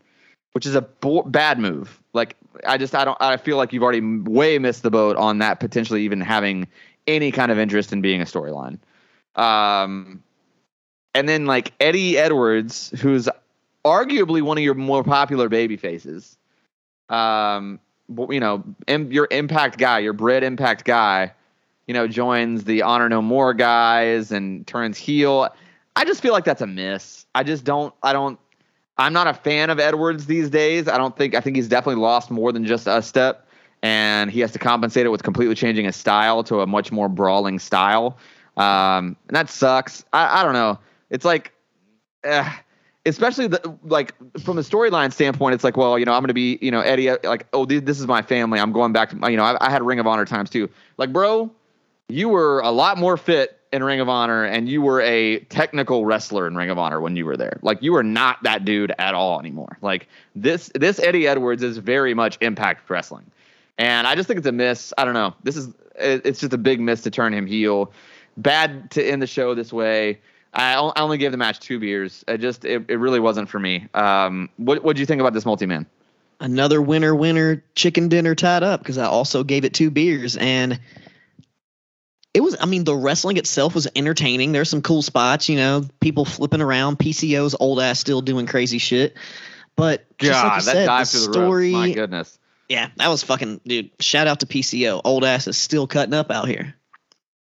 [0.54, 2.02] which is a bo- bad move.
[2.14, 5.40] Like I just I don't I feel like you've already way missed the boat on
[5.40, 6.68] that potentially even having
[7.10, 8.80] any kind of interest in being a storyline.
[9.36, 10.24] Um,
[11.14, 13.28] and then like Eddie Edwards, who's
[13.84, 16.38] arguably one of your more popular baby faces.
[17.10, 17.80] Um,
[18.30, 21.34] you know, im- your impact guy, your bread impact guy,
[21.88, 25.50] you know, joins the Honor No More guys and turns heel.
[25.96, 27.26] I just feel like that's a miss.
[27.34, 27.94] I just don't.
[28.04, 28.40] I don't.
[28.98, 30.88] I'm not a fan of Edwards these days.
[30.88, 31.34] I don't think.
[31.34, 33.48] I think he's definitely lost more than just a step,
[33.82, 37.10] and he has to compensate it with completely changing his style to a much more
[37.10, 38.18] brawling style.
[38.58, 40.04] Um, and that sucks.
[40.12, 40.80] I, I don't know.
[41.10, 41.54] It's like,
[42.24, 42.50] eh,
[43.06, 46.34] especially the like from a storyline standpoint, it's like, well, you know, I'm going to
[46.34, 48.60] be, you know, Eddie, like, oh, th- this is my family.
[48.60, 50.70] I'm going back to, you know, I, I had Ring of Honor times too.
[50.98, 51.50] Like, bro,
[52.10, 56.06] you were a lot more fit in Ring of Honor and you were a technical
[56.06, 57.60] wrestler in Ring of Honor when you were there.
[57.62, 59.78] Like you were not that dude at all anymore.
[59.82, 63.30] Like this this Eddie Edwards is very much impact wrestling.
[63.80, 64.94] And I just think it's a miss.
[64.98, 65.34] I don't know.
[65.42, 67.92] This is it's just a big miss to turn him heel.
[68.38, 70.20] Bad to end the show this way.
[70.54, 72.26] I only gave the match two beers.
[72.28, 73.88] It just it, it really wasn't for me.
[73.94, 75.86] Um, what what do you think about this multi man?
[76.42, 80.80] Another winner, winner, chicken dinner tied up because I also gave it two beers and
[82.34, 82.58] it was.
[82.60, 84.52] I mean, the wrestling itself was entertaining.
[84.52, 87.00] There's some cool spots, you know, people flipping around.
[87.00, 89.16] PCO's old ass still doing crazy shit.
[89.78, 91.88] But just like God, you that said, dive the the story, ropes.
[91.88, 92.39] My goodness.
[92.70, 93.90] Yeah, that was fucking dude.
[94.00, 95.02] Shout out to PCO.
[95.04, 96.76] Old ass is still cutting up out here.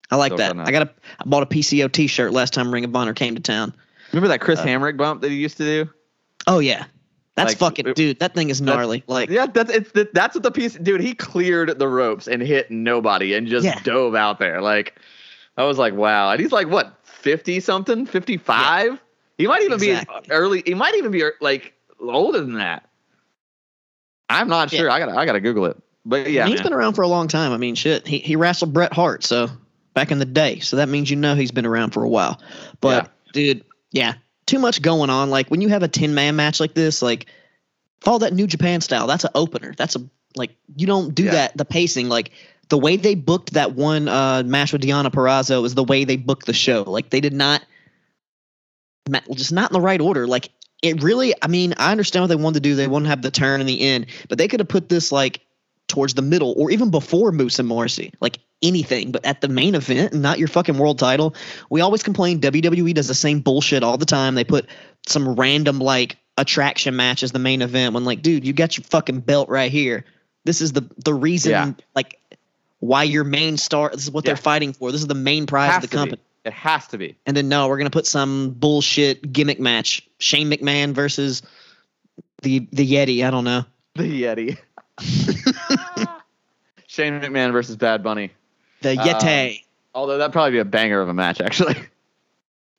[0.09, 0.57] I like Still that.
[0.57, 3.41] I got a I bought a PCO t-shirt last time Ring of Honor came to
[3.41, 3.75] town.
[4.13, 5.89] Remember that Chris Uh, Hamrick bump that he used to do?
[6.47, 6.86] Oh yeah.
[7.36, 9.03] That's Like, fucking it- dude, that thing is gnarly.
[9.05, 10.75] Like Yeah, that's it's that, that's what the piece.
[10.75, 13.80] Dude, he cleared the ropes and hit nobody and just Yeah.
[13.84, 14.61] dove out there.
[14.61, 14.97] Like
[15.57, 16.32] I was like, wow.
[16.32, 18.99] And he's like what, fifty something, fifty five?
[19.38, 20.21] He might even Exactly.
[20.23, 20.63] be early.
[20.65, 22.86] He might even be like older than that.
[24.30, 24.80] I'm not Yeah.
[24.80, 24.89] sure.
[24.91, 25.78] I gotta I gotta Google it.
[26.05, 26.63] But yeah, he's man.
[26.63, 27.51] been around for a long time.
[27.51, 28.07] I mean, shit.
[28.07, 29.49] He he wrestled Bret Hart, so
[29.93, 30.59] back in the day.
[30.59, 32.41] So that means you know he's been around for a while.
[32.82, 34.13] But dude, yeah,
[34.45, 35.30] too much going on.
[35.30, 37.25] Like when you have a ten man match like this, like
[38.01, 39.07] follow that New Japan style.
[39.07, 39.73] That's an opener.
[39.78, 39.99] That's a
[40.36, 41.32] like you don't do Yeah.
[41.32, 41.57] that.
[41.57, 42.32] The pacing, like
[42.69, 46.17] the way they booked that one uh, match with Deonna Purrazzo is the way they
[46.17, 46.84] booked the show.
[46.84, 47.63] Like they did not,
[49.34, 50.28] just not in the right order.
[50.28, 50.49] Like
[50.82, 51.34] it really.
[51.41, 52.75] I mean, I understand what they wanted to do.
[52.75, 55.11] They wanted to have the turn in the end, but they could have put this
[55.11, 55.41] like
[55.88, 58.11] towards the middle or even before Moose and Morrissey.
[58.19, 61.36] Like anything, but at the main event, and not your fucking world title.
[61.69, 64.36] We always complain WWE does the same bullshit all the time.
[64.36, 64.67] They put
[65.07, 68.84] some random like attraction match as the main event when like, dude, you got your
[68.86, 70.05] fucking belt right here.
[70.45, 71.71] This is the the reason Yeah.
[71.95, 72.19] like
[72.80, 74.30] why your main star this is what Yeah.
[74.30, 74.91] they're fighting for.
[74.91, 76.17] This is the main prize has of the company.
[76.17, 76.21] be.
[76.48, 77.16] It has to be.
[77.26, 80.08] And then no, we're gonna put some bullshit gimmick match.
[80.20, 81.41] Shane McMahon versus
[82.41, 83.26] the the Yeti.
[83.26, 83.64] I don't know.
[83.95, 84.58] The Yeti.
[86.88, 88.32] Shane McMahon versus Bad Bunny.
[88.82, 89.64] The Um, Yeti.
[89.93, 91.76] Although that'd probably be a banger of a match, actually.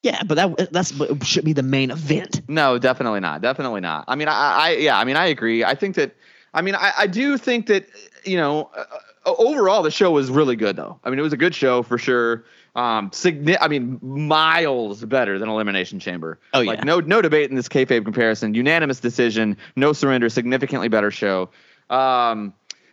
[0.03, 2.43] yeah, but that that's what should be the main event.
[2.49, 3.43] No, definitely not.
[3.43, 4.05] Definitely not.
[4.09, 5.65] I mean, I, I yeah, I mean, I agree.
[5.65, 6.15] I think that,
[6.55, 7.87] I mean, I, I do think that,
[8.25, 8.85] you know, uh,
[9.27, 11.01] overall the show was really good though.
[11.05, 12.45] I mean, it was a good show for sure.
[12.75, 16.39] Um, signi- I mean, miles better than Elimination Chamber.
[16.55, 16.71] Oh, yeah.
[16.71, 18.55] like no no debate in this kayfabe comparison.
[18.55, 21.51] Unanimous decision, no surrender, significantly better show.
[21.91, 22.53] Um,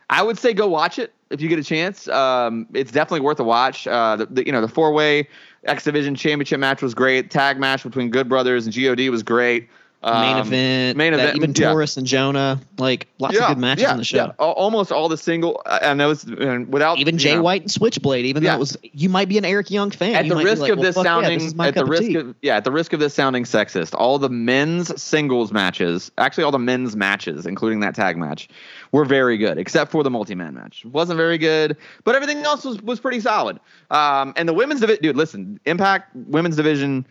[0.10, 2.08] I would say go watch it if you get a chance.
[2.08, 3.88] Um, it's definitely worth a watch.
[3.88, 5.28] Uh, the, the you know the four way
[5.66, 7.32] X Division Championship match was great.
[7.32, 9.70] Tag match between Good Brothers and God was great.
[10.06, 11.70] Main Um, event, main that event, even yeah.
[11.72, 14.18] Taurus and Jonah, like lots of good matches on the show.
[14.18, 14.32] Yeah.
[14.40, 15.62] Al- Almost all the single.
[15.66, 18.60] and I know it's and without Even Jay know, White and Switchblade, even though it
[18.60, 20.16] was, you might be an Eric Young fan.
[20.16, 22.16] At the risk like, of well, this yeah, sounding, this at the of risk tea.
[22.16, 26.44] of yeah, at the risk of this sounding sexist, all the men's singles matches, actually
[26.44, 28.48] all the men's matches, including that tag match,
[28.92, 30.86] were very good, except for the multi-man match.
[30.86, 33.60] wasn't very good, but everything else was was pretty solid.
[33.92, 37.06] Um, and the women's division, dude, listen, Impact women's division,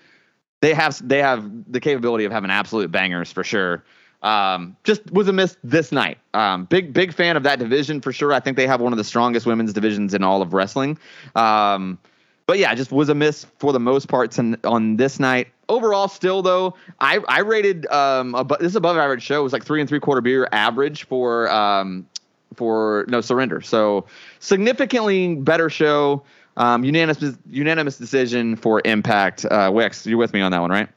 [0.61, 3.85] they have they have the capability of having absolute bangers for sure.
[4.23, 6.19] Um, just was a miss this night.
[6.33, 8.33] Um, big big fan of that division for sure.
[8.33, 10.99] I think they have one of the strongest women's divisions in all of wrestling.
[11.37, 11.99] Um,
[12.47, 15.49] but yeah, just was a miss for the most part ton- on this night.
[15.69, 19.81] Overall, still though, I I rated um abo- this above average show was like three
[19.81, 22.07] and three quarter beer average for um
[22.55, 23.61] for no surrender.
[23.61, 24.07] So
[24.39, 26.23] significantly better show.
[26.57, 29.45] Um, unanimous unanimous decision for Impact.
[29.45, 30.89] Uh, Wex, you're with me on that one, right?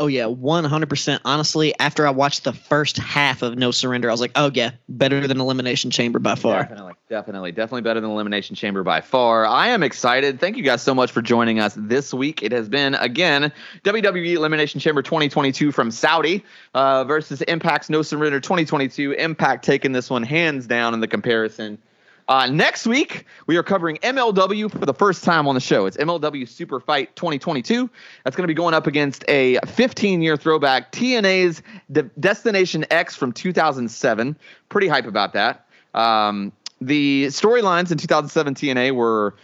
[0.00, 1.20] Oh yeah, one hundred percent.
[1.26, 4.70] Honestly, after I watched the first half of No Surrender, I was like, oh yeah,
[4.88, 6.62] better than Elimination Chamber by far.
[6.62, 9.44] Definitely, definitely, definitely better than Elimination Chamber by far.
[9.44, 10.40] I am excited.
[10.40, 12.42] Thank you guys so much for joining us this week.
[12.42, 13.52] It has been again
[13.84, 16.42] WWE Elimination Chamber 2022 from Saudi
[16.72, 19.12] uh, versus Impact's No Surrender 2022.
[19.12, 21.76] Impact taking this one hands down in the comparison.
[22.30, 25.86] Uh, next week, we are covering MLW for the first time on the show.
[25.86, 27.90] It's MLW Super Fight 2022.
[28.22, 31.60] That's going to be going up against a 15 year throwback, TNA's
[31.90, 34.38] De- Destination X from 2007.
[34.68, 35.66] Pretty hype about that.
[35.92, 39.34] Um, the storylines in 2007 TNA were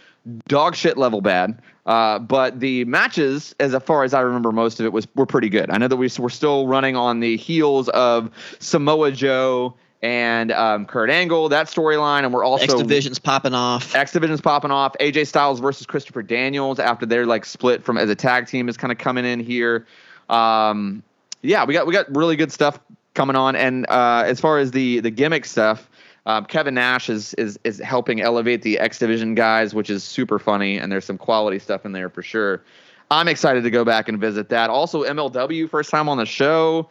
[0.47, 1.61] dog shit level bad.
[1.85, 5.49] Uh, but the matches, as far as I remember, most of it was were pretty
[5.49, 5.69] good.
[5.69, 10.85] I know that we were still running on the heels of Samoa Joe and um,
[10.85, 13.95] Kurt Angle, that storyline, and we're also X Division's popping off.
[13.95, 14.95] X Division's popping off.
[14.99, 18.77] AJ Styles versus Christopher Daniels after they're like split from as a tag team is
[18.77, 19.87] kind of coming in here.
[20.29, 21.03] Um,
[21.41, 22.79] yeah, we got we got really good stuff
[23.13, 23.55] coming on.
[23.55, 25.89] And uh, as far as the the gimmick stuff,
[26.27, 30.37] um, Kevin Nash is is is helping elevate the X Division guys, which is super
[30.37, 30.77] funny.
[30.77, 32.61] And there's some quality stuff in there for sure.
[33.09, 34.69] I'm excited to go back and visit that.
[34.69, 36.89] Also, MLW first time on the show.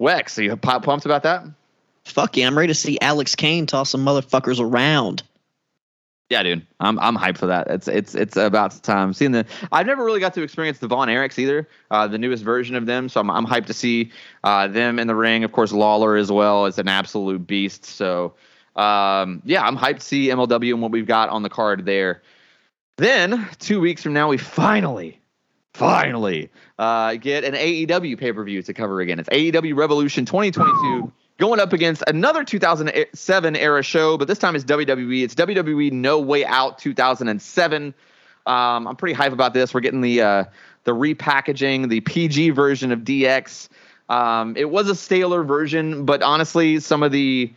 [0.00, 1.44] Wex, are you pu- pumped about that?
[2.04, 5.22] Fuck yeah, I'm ready to see Alex Kane toss some motherfuckers around.
[6.30, 7.68] Yeah, dude, I'm I'm hyped for that.
[7.68, 9.12] It's it's it's about time.
[9.12, 12.42] Seeing the I've never really got to experience the Von Erichs either, uh, the newest
[12.42, 13.08] version of them.
[13.08, 14.10] So I'm I'm hyped to see
[14.42, 15.44] uh, them in the ring.
[15.44, 17.84] Of course, Lawler as well is an absolute beast.
[17.84, 18.34] So
[18.74, 22.22] um, yeah, I'm hyped to see MLW and what we've got on the card there.
[22.96, 25.20] Then two weeks from now, we finally,
[25.74, 29.18] finally uh, get an AEW pay per view to cover again.
[29.18, 34.64] It's AEW Revolution 2022 going up against another 2007 era show, but this time it's
[34.64, 35.22] WWE.
[35.22, 37.94] It's WWE No Way Out 2007.
[38.46, 39.72] Um, I'm pretty hype about this.
[39.72, 40.44] We're getting the uh,
[40.84, 43.68] the repackaging, the PG version of DX.
[44.08, 47.52] Um, it was a staler version, but honestly, some of the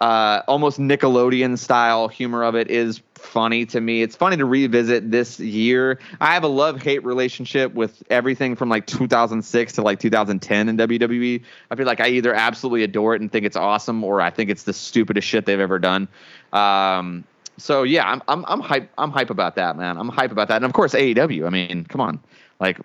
[0.00, 4.02] uh, almost Nickelodeon style humor of it is funny to me.
[4.02, 5.98] It's funny to revisit this year.
[6.20, 10.76] I have a love hate relationship with everything from like 2006 to like 2010 in
[10.76, 11.42] WWE.
[11.70, 14.50] I feel like I either absolutely adore it and think it's awesome, or I think
[14.50, 16.08] it's the stupidest shit they've ever done.
[16.52, 17.24] Um,
[17.58, 18.90] so yeah, I'm I'm I'm hype.
[18.98, 19.96] I'm hype about that, man.
[19.98, 21.46] I'm hype about that, and of course AEW.
[21.46, 22.20] I mean, come on,
[22.60, 22.78] like.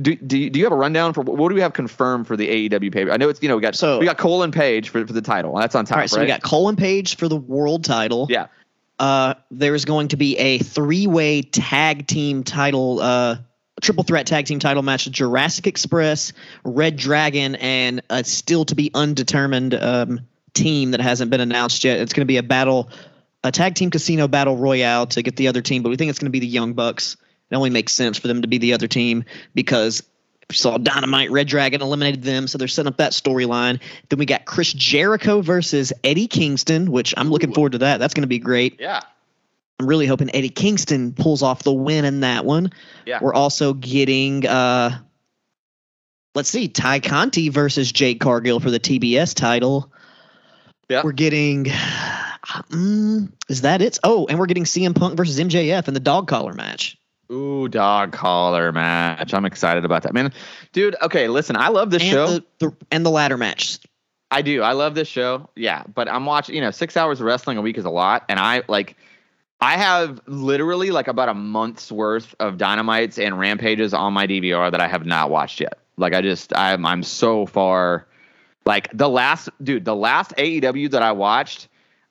[0.00, 2.34] Do, do, you- do you have a rundown for what do we have confirmed for
[2.34, 3.10] the AEW pay?
[3.10, 5.12] I know it's you know we got So- we got Cole and Page for, for
[5.12, 5.54] the title.
[5.54, 8.26] That's on top, All right, so we got Cole and Page for the world title.
[8.30, 8.46] yeah
[8.98, 13.36] Uh, there's going to be a three-way tag team title, uh,
[13.82, 16.32] triple threat tag team title match: Jurassic Express,
[16.64, 20.20] reDRagon, and a still to be undetermined um,
[20.54, 22.00] team that hasn't been announced yet.
[22.00, 22.90] It's going to be a battle,
[23.44, 26.18] a tag team casino battle royale to get the other team, but we think it's
[26.18, 27.16] going to be the Young Bucks.
[27.50, 29.24] It only makes sense for them to be the other team
[29.54, 30.02] because
[30.50, 33.80] you saw Dynamite, reDRagon eliminated them, so they're setting up that storyline.
[34.08, 37.98] Then we got Chris Jericho versus Eddie Kingston, which I'm looking forward to that.
[37.98, 38.78] That's going to be great.
[38.80, 39.00] yeah
[39.78, 42.72] I'm really hoping Eddie Kingston pulls off the win in that one.
[43.04, 43.18] Yeah.
[43.20, 44.98] We're also getting uh
[46.34, 49.92] let's see, Tay Conti versus Jade Cargill for the TBS title.
[50.88, 51.02] Yeah.
[51.04, 51.64] We're getting
[52.70, 53.98] mm, is that it?
[54.02, 56.96] Oh, and we're getting CM Punk versus MJF in the dog collar match.
[57.30, 59.34] Ooh, dog collar match.
[59.34, 60.32] I'm excited about that, man.
[60.72, 62.26] Dude, okay, listen, I love this and show.
[62.26, 63.78] the, the and the ladder match.
[64.30, 64.62] I do.
[64.62, 65.48] I love this show.
[65.54, 66.54] Yeah, but I'm watching.
[66.54, 68.96] You know, six hours of wrestling a week is a lot, and I like.
[69.58, 74.70] I have literally like about a month's worth of dynamites and rampages on my DVR
[74.70, 75.78] that I have not watched yet.
[75.96, 78.06] Like I just I'm I'm so far
[78.66, 81.68] like the last dude, the last AEW that I watched,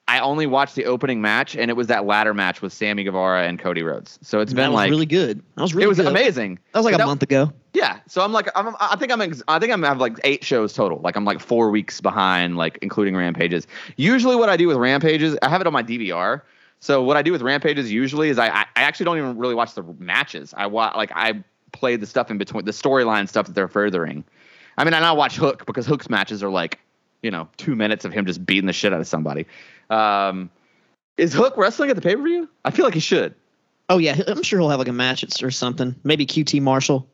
[0.07, 3.47] I only watched the opening match and it was that ladder match with Sammy Guevara
[3.47, 4.19] and Cody Rhodes.
[4.21, 5.41] So it's that been was like really good.
[5.55, 6.07] That was really it was good.
[6.07, 6.59] amazing.
[6.73, 7.51] That was like a That- month ago.
[7.73, 10.45] Yeah, so I'm like, I'm, I think I'm, ex- I think I'm have like eight
[10.45, 10.99] shows total.
[10.99, 13.67] Like I'm like four weeks behind, like including Rampages.
[13.97, 16.41] Usually, what I do with Rampages, I have it on my DVR.
[16.79, 19.55] So what I do with Rampages usually is I, I I actually don't even really
[19.55, 20.53] watch the matches.
[20.55, 21.43] I watch like I
[21.73, 24.23] play the stuff in between the storyline stuff that they're furthering.
[24.77, 26.79] I mean, I now watch Hook because Hook's matches are like,
[27.23, 29.47] you know, two minutes of him just beating the shit out of somebody.
[29.89, 30.49] Um,
[31.17, 32.49] is Hook wrestling at the pay per view?
[32.63, 33.35] I feel like he should.
[33.89, 35.95] Oh yeah, I'm sure he'll have like a match or something.
[36.03, 37.07] Maybe QT Marshall.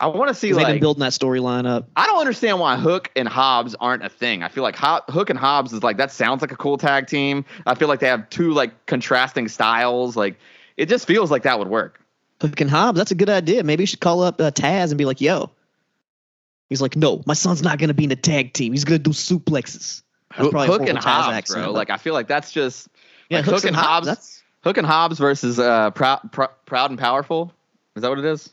[0.00, 1.88] I want to see 'cause They've been like building that storyline up.
[1.94, 4.42] I don't understand why Hook and Hobbs aren't a thing.
[4.42, 7.06] I feel like Ho- Hook and Hobbs is like that sounds like a cool tag
[7.06, 7.44] team.
[7.66, 10.16] I feel like they have two like contrasting styles.
[10.16, 10.36] Like
[10.76, 12.00] it just feels like that would work.
[12.40, 13.62] Hook and Hobbs, that's a good idea.
[13.62, 15.50] Maybe you should call up uh, Taz and be like, "Yo."
[16.68, 18.72] He's like, "No, my son's not gonna be in a tag team.
[18.72, 20.02] He's gonna do suplexes."
[20.34, 21.70] Hook, Hook and Hobbs, bro.
[21.70, 22.88] Like I feel like that's just
[23.28, 24.42] Yeah, like Hook and Hobbs.
[24.62, 27.52] Hook and Hobbs versus uh, Proud, Prou- Proud and Powerful.
[27.96, 28.50] Is that what it is?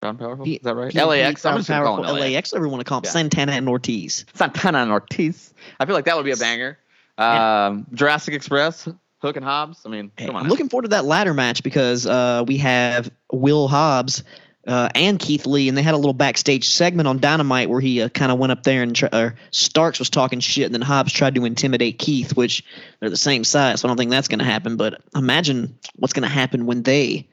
[0.00, 0.46] Proud and Powerful.
[0.46, 0.92] Is that right?
[0.92, 1.42] P- LAX.
[1.42, 2.20] P- I'm just powerful LAX.
[2.34, 2.54] LAX.
[2.54, 3.10] Everyone to call Yeah.
[3.10, 4.26] Santana and Ortiz.
[4.34, 5.54] Santana and Ortiz.
[5.80, 6.78] I feel like that would be a banger.
[7.18, 8.88] Um, Jurassic Express.
[9.22, 9.80] Hook and Hobbs.
[9.86, 10.40] I mean, Hey, come on.
[10.42, 10.50] I'm now.
[10.50, 14.22] looking forward to that ladder match because uh, we have Will Hobbs
[14.66, 18.02] uh, and Keith Lee, and they had a little backstage segment on Dynamite where he
[18.02, 19.06] uh, kind of went up there and tr-
[19.50, 22.64] Starks was talking shit, and then Hobbs tried to intimidate Keith, which
[23.00, 24.76] they're the same size, so I don't think that's going to happen.
[24.76, 27.26] But imagine what's going to happen when they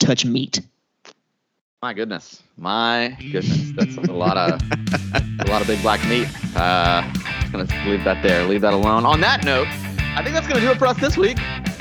[0.00, 0.60] touch meat.
[1.82, 4.60] My goodness, my goodness, that's a lot of
[5.14, 6.28] a lot of big black meat.
[6.54, 7.10] Uh,
[7.40, 9.06] just gonna leave that there, leave that alone.
[9.06, 9.66] On that note,
[10.16, 11.38] I think that's gonna do it for us this week.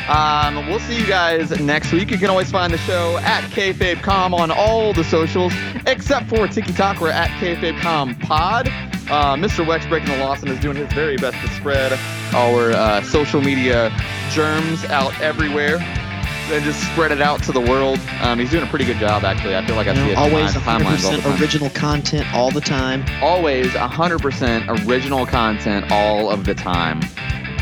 [0.10, 2.10] Um, we'll see you guys next week.
[2.10, 5.54] You can always find the show at KFabeCom on all the socials,
[5.86, 7.00] except for TikTok.
[7.00, 8.68] We're at KFabeCom Pod.
[9.12, 9.66] Uh, Mr.
[9.66, 11.94] Wex Breaking the Lawson is doing his very best to spread
[12.34, 13.92] our uh, social media
[14.32, 18.00] germs out everywhere and just spread it out to the world.
[18.22, 19.56] Um, he's doing a pretty good job, actually.
[19.56, 21.22] I feel like I You see know, it always on my timelines all the 100%
[21.24, 21.42] time.
[21.42, 23.06] original content all the time.
[23.22, 27.02] Always 100% original content all of the time.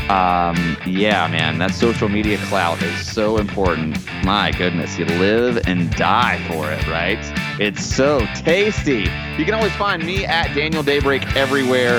[0.08, 3.98] Um, yeah, man, that social media clout is so important.
[4.24, 7.18] My goodness, you live and die for it, right?
[7.60, 9.10] It's so tasty.
[9.36, 11.96] You can always find me at Daniel Daybreak everywhere.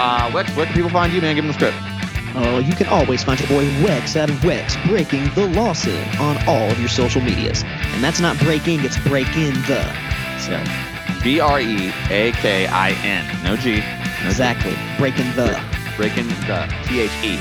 [0.00, 1.36] Uh, Wex, where can people find you, man?
[1.36, 1.76] Give them the script.
[2.36, 6.68] Oh, you can always find your boy Wex at Wex Breaking the Lawson on all
[6.68, 7.62] of your social medias.
[7.64, 9.84] And that's not breaking, it's breaking the.
[10.40, 10.60] So,
[11.22, 13.44] B R E A K I N.
[13.44, 13.76] No G.
[13.76, 14.26] No G.
[14.26, 14.74] exactly.
[14.98, 15.83] Breaking the.
[15.96, 17.36] Breaking the T H E.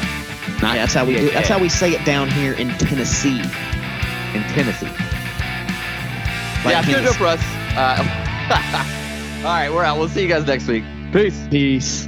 [0.62, 1.34] Not Yeah, that's how we do T H A.
[1.36, 3.40] That's how we say it down here in Tennessee.
[3.40, 4.88] in Tennessee.
[6.64, 7.42] Like yeah, it's gonna do it for us.
[7.76, 7.98] Uh,
[9.46, 9.98] all right, we're out.
[9.98, 10.84] We'll see you guys next week.
[11.12, 11.48] Peace.
[11.50, 12.08] Peace.